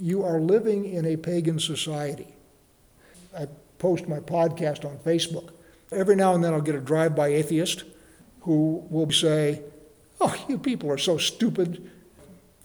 You 0.01 0.25
are 0.25 0.41
living 0.41 0.87
in 0.87 1.05
a 1.05 1.17
pagan 1.17 1.61
society. 1.61 2.35
I 3.37 3.47
post 3.79 4.09
my 4.09 4.19
podcast 4.19 4.85
on 4.85 4.99
Facebook. 4.99 5.51
Every 5.92 6.16
now 6.16 6.35
and 6.35 6.42
then 6.42 6.53
I'll 6.53 6.61
get 6.61 6.74
a 6.74 6.81
drive 6.81 7.16
by 7.16 7.29
atheist 7.29 7.85
who 8.40 8.87
will 8.90 9.11
say, 9.11 9.62
Oh, 10.20 10.35
you 10.48 10.59
people 10.59 10.90
are 10.90 10.98
so 10.98 11.16
stupid, 11.16 11.90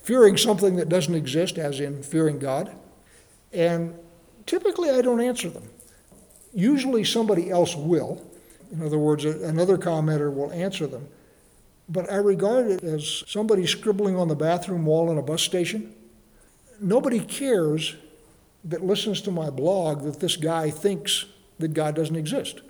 fearing 0.04 0.38
something 0.38 0.76
that 0.76 0.90
doesn't 0.90 1.16
exist, 1.16 1.58
as 1.58 1.80
in 1.80 2.04
fearing 2.04 2.38
God. 2.38 2.76
And 3.54 3.96
typically 4.46 4.90
I 4.90 5.02
don't 5.02 5.22
answer 5.22 5.50
them. 5.50 5.70
Usually 6.54 7.04
somebody 7.04 7.50
else 7.50 7.76
will. 7.76 8.22
In 8.72 8.84
other 8.84 8.98
words, 8.98 9.26
another 9.26 9.78
commenter 9.78 10.34
will 10.34 10.52
answer 10.52 10.86
them. 10.86 11.08
But 11.88 12.12
I 12.12 12.16
regard 12.18 12.68
it 12.68 12.84
as 12.84 13.24
somebody 13.28 13.66
scribbling 13.68 14.16
on 14.16 14.28
the 14.28 14.36
bathroom 14.36 14.86
wall 14.86 15.12
in 15.12 15.18
a 15.18 15.22
bus 15.22 15.42
station. 15.42 15.94
Nobody 16.82 17.20
cares 17.20 17.96
that 18.66 18.84
listens 18.84 19.22
to 19.22 19.32
my 19.32 19.50
blog 19.50 20.04
that 20.04 20.20
this 20.20 20.36
guy 20.36 20.72
thinks 20.72 21.26
that 21.60 21.74
God 21.74 21.96
doesn't 21.96 22.16
exist. 22.16 22.62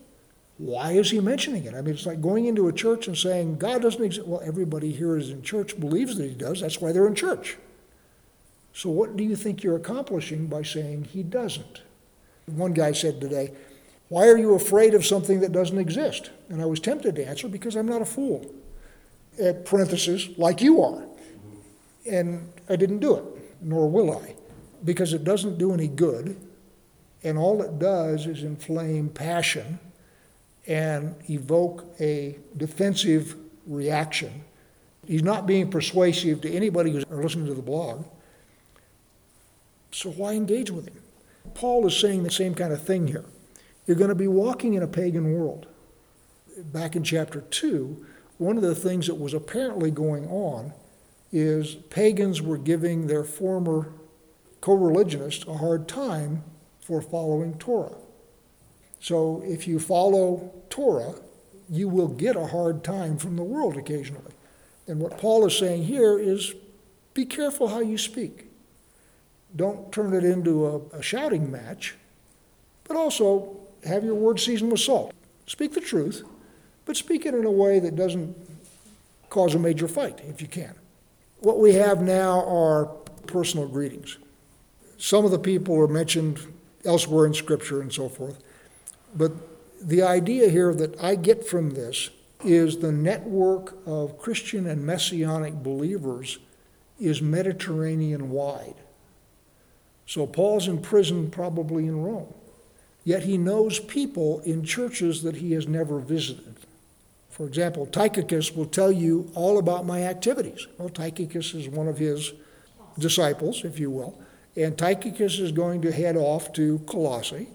Why 0.58 0.92
is 0.94 1.12
he 1.12 1.20
mentioning 1.20 1.66
it? 1.66 1.74
I 1.74 1.82
mean, 1.82 1.96
it's 1.96 2.06
like 2.06 2.22
going 2.22 2.46
into 2.46 2.68
a 2.68 2.74
church 2.74 3.08
and 3.08 3.18
saying, 3.18 3.58
God 3.58 3.82
doesn't 3.82 4.04
exist. 4.04 4.28
Well, 4.28 4.42
everybody 4.44 4.92
here 4.92 5.18
is 5.18 5.30
in 5.30 5.42
church 5.42 5.78
believes 5.80 6.18
that 6.18 6.30
he 6.30 6.36
does. 6.36 6.62
That's 6.62 6.80
why 6.80 6.94
they're 6.94 7.08
in 7.08 7.16
church. 7.16 7.58
So, 8.74 8.90
what 8.90 9.18
do 9.18 9.24
you 9.24 9.36
think 9.36 9.64
you're 9.64 9.76
accomplishing 9.76 10.48
by 10.48 10.64
saying 10.64 11.06
he 11.06 11.24
doesn't? 11.24 11.82
One 12.46 12.74
guy 12.74 12.94
said 12.94 13.20
today, 13.20 13.54
Why 14.08 14.28
are 14.28 14.38
you 14.38 14.54
afraid 14.54 14.94
of 14.94 15.06
something 15.06 15.42
that 15.42 15.52
doesn't 15.52 15.78
exist? 15.78 16.30
And 16.48 16.62
I 16.62 16.66
was 16.66 16.80
tempted 16.80 17.16
to 17.16 17.28
answer, 17.28 17.50
Because 17.50 17.76
I'm 17.76 17.88
not 17.88 18.02
a 18.02 18.06
fool. 18.06 18.50
At 19.42 19.66
parenthesis, 19.66 20.30
like 20.38 20.62
you 20.62 20.82
are. 20.82 21.04
And 22.10 22.50
I 22.70 22.78
didn't 22.78 23.00
do 23.00 23.16
it, 23.16 23.24
nor 23.62 23.90
will 23.90 24.18
I, 24.18 24.36
because 24.86 25.12
it 25.12 25.26
doesn't 25.26 25.58
do 25.58 25.74
any 25.74 25.90
good. 25.90 26.40
And 27.24 27.38
all 27.38 27.62
it 27.62 27.78
does 27.78 28.26
is 28.28 28.44
inflame 28.44 29.10
passion 29.10 29.80
and 30.68 31.16
evoke 31.30 31.86
a 32.00 32.38
defensive 32.58 33.36
reaction. 33.68 34.44
He's 35.06 35.24
not 35.24 35.46
being 35.46 35.70
persuasive 35.70 36.42
to 36.42 36.52
anybody 36.52 36.92
who's 36.92 37.06
listening 37.10 37.46
to 37.48 37.54
the 37.54 37.62
blog. 37.62 38.06
So 39.92 40.12
why 40.12 40.34
engage 40.34 40.72
with 40.72 40.88
him? 40.88 41.02
Paul 41.54 41.86
is 41.88 41.98
saying 41.98 42.24
the 42.24 42.32
same 42.32 42.56
kind 42.56 42.74
of 42.74 42.82
thing 42.82 43.08
here. 43.08 43.26
You're 43.86 43.98
going 43.98 44.10
to 44.10 44.16
be 44.16 44.28
walking 44.28 44.74
in 44.74 44.84
a 44.84 44.88
pagan 44.88 45.34
world. 45.34 45.68
Back 46.58 46.96
in 46.96 47.04
chapter 47.04 47.42
2, 47.42 48.06
one 48.38 48.58
of 48.58 48.64
the 48.64 48.76
things 48.76 49.08
that 49.08 49.16
was 49.16 49.34
apparently 49.34 49.92
going 49.92 50.28
on 50.28 50.74
is 51.32 51.76
pagans 51.76 52.42
were 52.42 52.58
giving 52.58 53.08
their 53.08 53.24
former 53.24 53.92
co 54.62 54.74
religionists 54.74 55.46
a 55.48 55.58
hard 55.58 55.88
time 55.88 56.44
for 56.80 57.02
following 57.02 57.58
Torah. 57.58 57.96
So 59.00 59.44
if 59.46 59.68
you 59.68 59.80
follow 59.80 60.52
Torah, 60.70 61.16
you 61.70 61.88
will 61.88 62.08
get 62.08 62.36
a 62.36 62.48
hard 62.48 62.84
time 62.84 63.18
from 63.18 63.36
the 63.36 63.44
world 63.44 63.78
occasionally. 63.78 64.34
And 64.88 65.00
what 65.00 65.18
Paul 65.18 65.46
is 65.46 65.58
saying 65.58 65.84
here 65.84 66.20
is 66.20 66.54
be 67.14 67.26
careful 67.26 67.70
how 67.70 67.80
you 67.80 67.98
speak. 67.98 68.48
Don't 69.56 69.92
turn 69.92 70.14
it 70.14 70.24
into 70.24 70.68
a, 70.68 70.98
a 70.98 71.02
shouting 71.02 71.50
match, 71.50 71.96
but 72.84 72.98
also 72.98 73.58
have 73.86 74.04
your 74.04 74.16
words 74.16 74.44
seasoned 74.44 74.72
with 74.72 74.82
salt. 74.82 75.14
Speak 75.48 75.74
the 75.74 75.82
truth, 75.82 76.24
but 76.86 76.98
speak 76.98 77.26
it 77.26 77.34
in 77.34 77.46
a 77.46 77.52
way 77.52 77.80
that 77.80 77.96
doesn't 77.96 78.36
cause 79.30 79.56
a 79.56 79.60
major 79.60 79.88
fight 79.88 80.20
if 80.28 80.42
you 80.42 80.48
can. 80.48 80.76
What 81.40 81.60
we 81.60 81.74
have 81.76 82.02
now 82.02 82.46
are 82.46 82.86
personal 83.28 83.68
greetings. 83.68 84.18
Some 84.98 85.26
of 85.26 85.32
the 85.32 85.40
people 85.40 85.80
are 85.80 85.88
mentioned 85.88 86.40
elsewhere 86.86 87.26
in 87.26 87.34
Scripture 87.34 87.82
and 87.82 87.92
so 87.92 88.10
forth. 88.10 88.42
But 89.16 89.32
the 89.82 90.02
idea 90.02 90.50
here 90.50 90.74
that 90.74 91.02
I 91.02 91.16
get 91.16 91.48
from 91.48 91.72
this 91.72 92.10
is 92.44 92.78
the 92.78 92.92
network 92.92 93.78
of 93.86 94.18
Christian 94.18 94.68
and 94.68 94.86
Messianic 94.86 95.54
believers 95.64 96.40
is 97.00 97.22
Mediterranean 97.22 98.30
wide. 98.30 98.76
So 100.06 100.28
Paul's 100.28 100.68
in 100.68 100.82
prison, 100.82 101.32
probably 101.32 101.88
in 101.88 102.04
Rome. 102.04 102.34
Yet 103.04 103.24
he 103.24 103.38
knows 103.38 103.80
people 103.80 104.40
in 104.42 104.64
churches 104.64 105.24
that 105.24 105.38
he 105.38 105.54
has 105.54 105.68
never 105.68 106.00
visited. 106.00 106.56
For 107.30 107.46
example, 107.46 107.86
Tychicus 107.86 108.56
will 108.56 108.66
tell 108.66 108.92
you 108.92 109.30
all 109.36 109.58
about 109.58 109.86
my 109.86 110.04
activities. 110.04 110.68
Well, 110.78 110.90
Tychicus 110.90 111.54
is 111.54 111.68
one 111.68 111.88
of 111.88 111.98
his 111.98 112.34
disciples, 112.98 113.64
if 113.66 113.80
you 113.80 113.92
will. 113.92 114.18
And 114.56 114.78
Tychicus 114.78 115.40
is 115.40 115.52
going 115.52 115.82
to 115.82 115.92
head 115.92 116.16
off 116.16 116.54
to 116.54 116.80
Colossae 116.88 117.48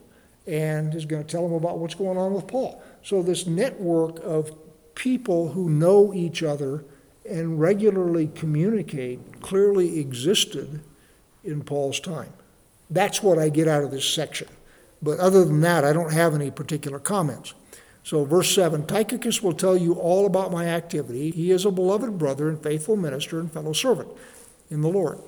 and 0.50 0.96
is 0.96 1.06
going 1.06 1.22
to 1.22 1.28
tell 1.28 1.44
them 1.44 1.52
about 1.52 1.78
what's 1.78 1.94
going 1.94 2.18
on 2.18 2.34
with 2.34 2.48
Paul. 2.48 2.82
So, 3.04 3.22
this 3.22 3.46
network 3.46 4.18
of 4.24 4.50
people 4.96 5.52
who 5.52 5.70
know 5.70 6.12
each 6.12 6.42
other 6.42 6.84
and 7.28 7.60
regularly 7.60 8.26
communicate 8.34 9.40
clearly 9.40 10.00
existed 10.00 10.80
in 11.44 11.62
Paul's 11.62 12.00
time. 12.00 12.32
That's 12.90 13.22
what 13.22 13.38
I 13.38 13.48
get 13.48 13.68
out 13.68 13.84
of 13.84 13.92
this 13.92 14.12
section. 14.12 14.48
But 15.00 15.20
other 15.20 15.44
than 15.44 15.60
that, 15.60 15.84
I 15.84 15.92
don't 15.92 16.12
have 16.12 16.34
any 16.34 16.50
particular 16.50 16.98
comments. 16.98 17.54
So, 18.02 18.24
verse 18.24 18.52
7 18.52 18.86
Tychicus 18.86 19.40
will 19.40 19.52
tell 19.52 19.76
you 19.76 19.94
all 19.94 20.26
about 20.26 20.50
my 20.50 20.66
activity. 20.66 21.30
He 21.30 21.52
is 21.52 21.64
a 21.64 21.70
beloved 21.70 22.18
brother 22.18 22.48
and 22.48 22.60
faithful 22.60 22.96
minister 22.96 23.38
and 23.38 23.52
fellow 23.52 23.72
servant 23.72 24.08
in 24.68 24.80
the 24.80 24.88
Lord. 24.88 25.20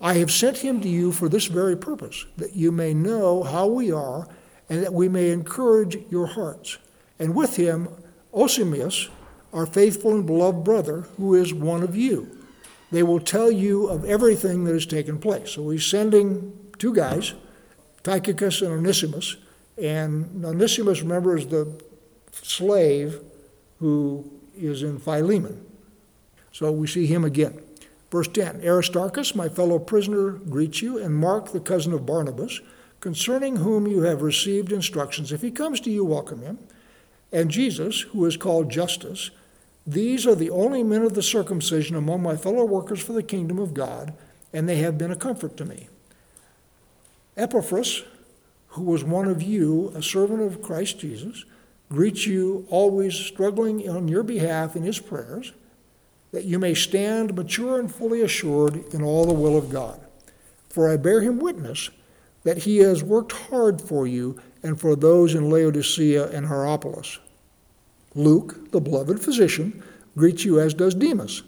I 0.00 0.14
have 0.14 0.32
sent 0.32 0.58
him 0.58 0.80
to 0.80 0.88
you 0.88 1.12
for 1.12 1.28
this 1.28 1.46
very 1.46 1.76
purpose, 1.76 2.24
that 2.36 2.56
you 2.56 2.72
may 2.72 2.92
know 2.92 3.44
how 3.44 3.68
we 3.68 3.92
are 3.92 4.28
and 4.68 4.82
that 4.82 4.92
we 4.92 5.08
may 5.08 5.30
encourage 5.30 5.98
your 6.10 6.26
hearts. 6.26 6.78
And 7.18 7.34
with 7.34 7.56
him, 7.56 7.88
Onesimus, 8.32 9.08
our 9.52 9.66
faithful 9.66 10.14
and 10.14 10.26
beloved 10.26 10.64
brother, 10.64 11.02
who 11.16 11.34
is 11.34 11.54
one 11.54 11.82
of 11.82 11.96
you. 11.96 12.36
They 12.90 13.02
will 13.02 13.20
tell 13.20 13.50
you 13.50 13.86
of 13.88 14.04
everything 14.04 14.64
that 14.64 14.72
has 14.72 14.86
taken 14.86 15.18
place. 15.18 15.50
So 15.50 15.68
he's 15.70 15.84
sending 15.84 16.52
two 16.78 16.94
guys, 16.94 17.34
Tychicus 18.02 18.62
and 18.62 18.72
Onesimus. 18.72 19.36
And 19.80 20.44
Onesimus, 20.44 21.02
remember, 21.02 21.36
is 21.36 21.46
the 21.46 21.80
slave 22.32 23.20
who 23.78 24.30
is 24.56 24.82
in 24.82 24.98
Philemon. 24.98 25.64
So 26.52 26.72
we 26.72 26.86
see 26.86 27.06
him 27.06 27.24
again. 27.24 27.62
Verse 28.10 28.28
10 28.28 28.62
Aristarchus, 28.64 29.34
my 29.34 29.48
fellow 29.48 29.78
prisoner, 29.78 30.30
greets 30.30 30.80
you, 30.80 30.98
and 30.98 31.14
Mark, 31.14 31.52
the 31.52 31.60
cousin 31.60 31.92
of 31.92 32.06
Barnabas 32.06 32.60
concerning 33.00 33.56
whom 33.56 33.86
you 33.86 34.02
have 34.02 34.22
received 34.22 34.72
instructions. 34.72 35.32
If 35.32 35.42
he 35.42 35.50
comes 35.50 35.80
to 35.80 35.90
you, 35.90 36.04
welcome 36.04 36.42
him. 36.42 36.58
And 37.32 37.50
Jesus, 37.50 38.00
who 38.00 38.24
is 38.24 38.36
called 38.36 38.70
Justus, 38.70 39.30
these 39.86 40.26
are 40.26 40.34
the 40.34 40.50
only 40.50 40.82
men 40.82 41.02
of 41.02 41.14
the 41.14 41.22
circumcision 41.22 41.96
among 41.96 42.22
my 42.22 42.36
fellow 42.36 42.64
workers 42.64 43.00
for 43.00 43.12
the 43.12 43.22
kingdom 43.22 43.58
of 43.58 43.74
God, 43.74 44.12
and 44.52 44.68
they 44.68 44.76
have 44.76 44.98
been 44.98 45.10
a 45.10 45.16
comfort 45.16 45.56
to 45.58 45.64
me. 45.64 45.88
Epaphras, 47.36 48.02
who 48.68 48.82
was 48.82 49.04
one 49.04 49.28
of 49.28 49.42
you, 49.42 49.92
a 49.94 50.02
servant 50.02 50.42
of 50.42 50.60
Christ 50.60 50.98
Jesus, 50.98 51.44
greets 51.90 52.26
you, 52.26 52.66
always 52.68 53.14
struggling 53.14 53.88
on 53.88 54.08
your 54.08 54.22
behalf 54.22 54.76
in 54.76 54.82
his 54.82 54.98
prayers, 54.98 55.52
that 56.32 56.44
you 56.44 56.58
may 56.58 56.74
stand 56.74 57.34
mature 57.34 57.78
and 57.78 57.94
fully 57.94 58.20
assured 58.20 58.92
in 58.92 59.02
all 59.02 59.24
the 59.24 59.32
will 59.32 59.56
of 59.56 59.70
God. 59.70 60.00
For 60.68 60.92
I 60.92 60.96
bear 60.96 61.22
him 61.22 61.38
witness 61.38 61.88
that 62.48 62.62
he 62.62 62.78
has 62.78 63.04
worked 63.04 63.32
hard 63.32 63.78
for 63.78 64.06
you 64.06 64.40
and 64.62 64.80
for 64.80 64.96
those 64.96 65.34
in 65.34 65.50
Laodicea 65.50 66.30
and 66.30 66.46
Hierapolis. 66.46 67.18
Luke, 68.14 68.72
the 68.72 68.80
beloved 68.80 69.20
physician, 69.20 69.82
greets 70.16 70.46
you 70.46 70.58
as 70.58 70.72
does 70.72 70.94
Demas. 70.94 71.42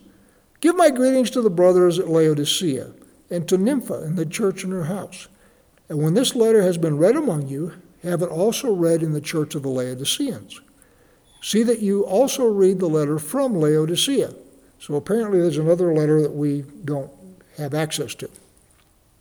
Give 0.60 0.76
my 0.76 0.90
greetings 0.90 1.30
to 1.30 1.40
the 1.40 1.48
brothers 1.48 1.98
at 1.98 2.10
Laodicea 2.10 2.92
and 3.30 3.48
to 3.48 3.56
Nympha 3.56 4.02
in 4.02 4.16
the 4.16 4.26
church 4.26 4.62
in 4.62 4.72
her 4.72 4.84
house. 4.84 5.28
And 5.88 6.02
when 6.02 6.12
this 6.12 6.34
letter 6.34 6.60
has 6.60 6.76
been 6.76 6.98
read 6.98 7.16
among 7.16 7.48
you, 7.48 7.72
have 8.02 8.20
it 8.20 8.28
also 8.28 8.70
read 8.70 9.02
in 9.02 9.14
the 9.14 9.22
church 9.22 9.54
of 9.54 9.62
the 9.62 9.70
Laodiceans. 9.70 10.60
See 11.40 11.62
that 11.62 11.80
you 11.80 12.04
also 12.04 12.44
read 12.44 12.78
the 12.78 12.90
letter 12.90 13.18
from 13.18 13.54
Laodicea. 13.54 14.34
So 14.78 14.96
apparently 14.96 15.40
there's 15.40 15.56
another 15.56 15.94
letter 15.94 16.20
that 16.20 16.34
we 16.34 16.66
don't 16.84 17.10
have 17.56 17.72
access 17.72 18.14
to. 18.16 18.28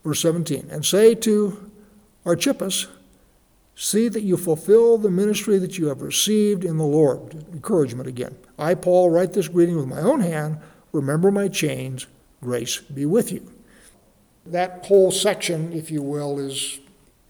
Verse 0.03 0.21
17, 0.21 0.67
and 0.71 0.86
say 0.86 1.13
to 1.13 1.68
Archippus, 2.30 2.88
See 3.82 4.09
that 4.09 4.23
you 4.23 4.36
fulfill 4.36 4.97
the 4.97 5.09
ministry 5.09 5.57
that 5.57 5.77
you 5.77 5.88
have 5.88 6.01
received 6.01 6.65
in 6.65 6.75
the 6.75 6.84
Lord. 6.84 7.45
Encouragement 7.53 8.09
again. 8.09 8.36
I, 8.57 8.75
Paul, 8.75 9.09
write 9.09 9.32
this 9.32 9.47
greeting 9.47 9.77
with 9.77 9.88
my 9.88 10.01
own 10.01 10.19
hand. 10.19 10.57
Remember 10.91 11.32
my 11.32 11.47
chains. 11.47 12.05
Grace 12.41 12.80
be 12.80 13.05
with 13.05 13.32
you. 13.32 13.49
That 14.45 14.86
whole 14.86 15.11
section, 15.11 15.71
if 15.71 15.89
you 15.89 16.01
will, 16.01 16.39
is 16.39 16.80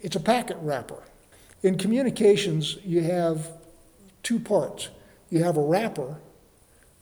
it's 0.01 0.15
a 0.15 0.19
packet 0.19 0.57
wrapper. 0.61 1.03
In 1.61 1.77
communications, 1.77 2.79
you 2.83 3.03
have 3.03 3.51
two 4.23 4.39
parts. 4.39 4.89
You 5.29 5.43
have 5.43 5.55
a 5.55 5.61
wrapper, 5.61 6.17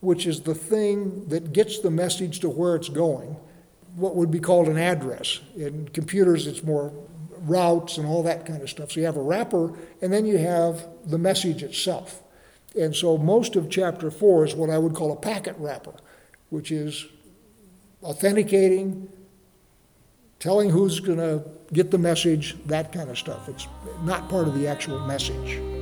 which 0.01 0.27
is 0.27 0.41
the 0.41 0.55
thing 0.55 1.29
that 1.29 1.53
gets 1.53 1.79
the 1.79 1.91
message 1.91 2.41
to 2.41 2.49
where 2.49 2.75
it's 2.75 2.89
going, 2.89 3.37
what 3.95 4.17
would 4.17 4.29
be 4.29 4.41
called 4.41 4.67
an 4.67 4.77
address. 4.77 5.39
In 5.55 5.87
computers, 5.87 6.47
it's 6.47 6.63
more 6.63 6.91
routes 7.47 7.97
and 7.97 8.07
all 8.07 8.23
that 8.23 8.45
kind 8.45 8.61
of 8.61 8.69
stuff. 8.69 8.91
So 8.91 8.99
you 8.99 9.05
have 9.05 9.17
a 9.17 9.21
wrapper, 9.21 9.73
and 10.01 10.11
then 10.11 10.25
you 10.25 10.37
have 10.37 10.87
the 11.05 11.17
message 11.17 11.63
itself. 11.63 12.21
And 12.79 12.95
so 12.95 13.17
most 13.17 13.55
of 13.55 13.69
chapter 13.69 14.11
four 14.11 14.45
is 14.45 14.55
what 14.55 14.69
I 14.69 14.77
would 14.77 14.93
call 14.93 15.11
a 15.11 15.15
packet 15.15 15.55
wrapper, 15.57 15.93
which 16.49 16.71
is 16.71 17.05
authenticating, 18.03 19.09
telling 20.39 20.69
who's 20.69 20.99
going 20.99 21.17
to 21.17 21.43
get 21.73 21.91
the 21.91 21.97
message, 21.97 22.55
that 22.65 22.91
kind 22.91 23.09
of 23.09 23.17
stuff. 23.17 23.49
It's 23.49 23.67
not 24.03 24.29
part 24.29 24.47
of 24.47 24.53
the 24.53 24.67
actual 24.67 24.99
message. 25.07 25.76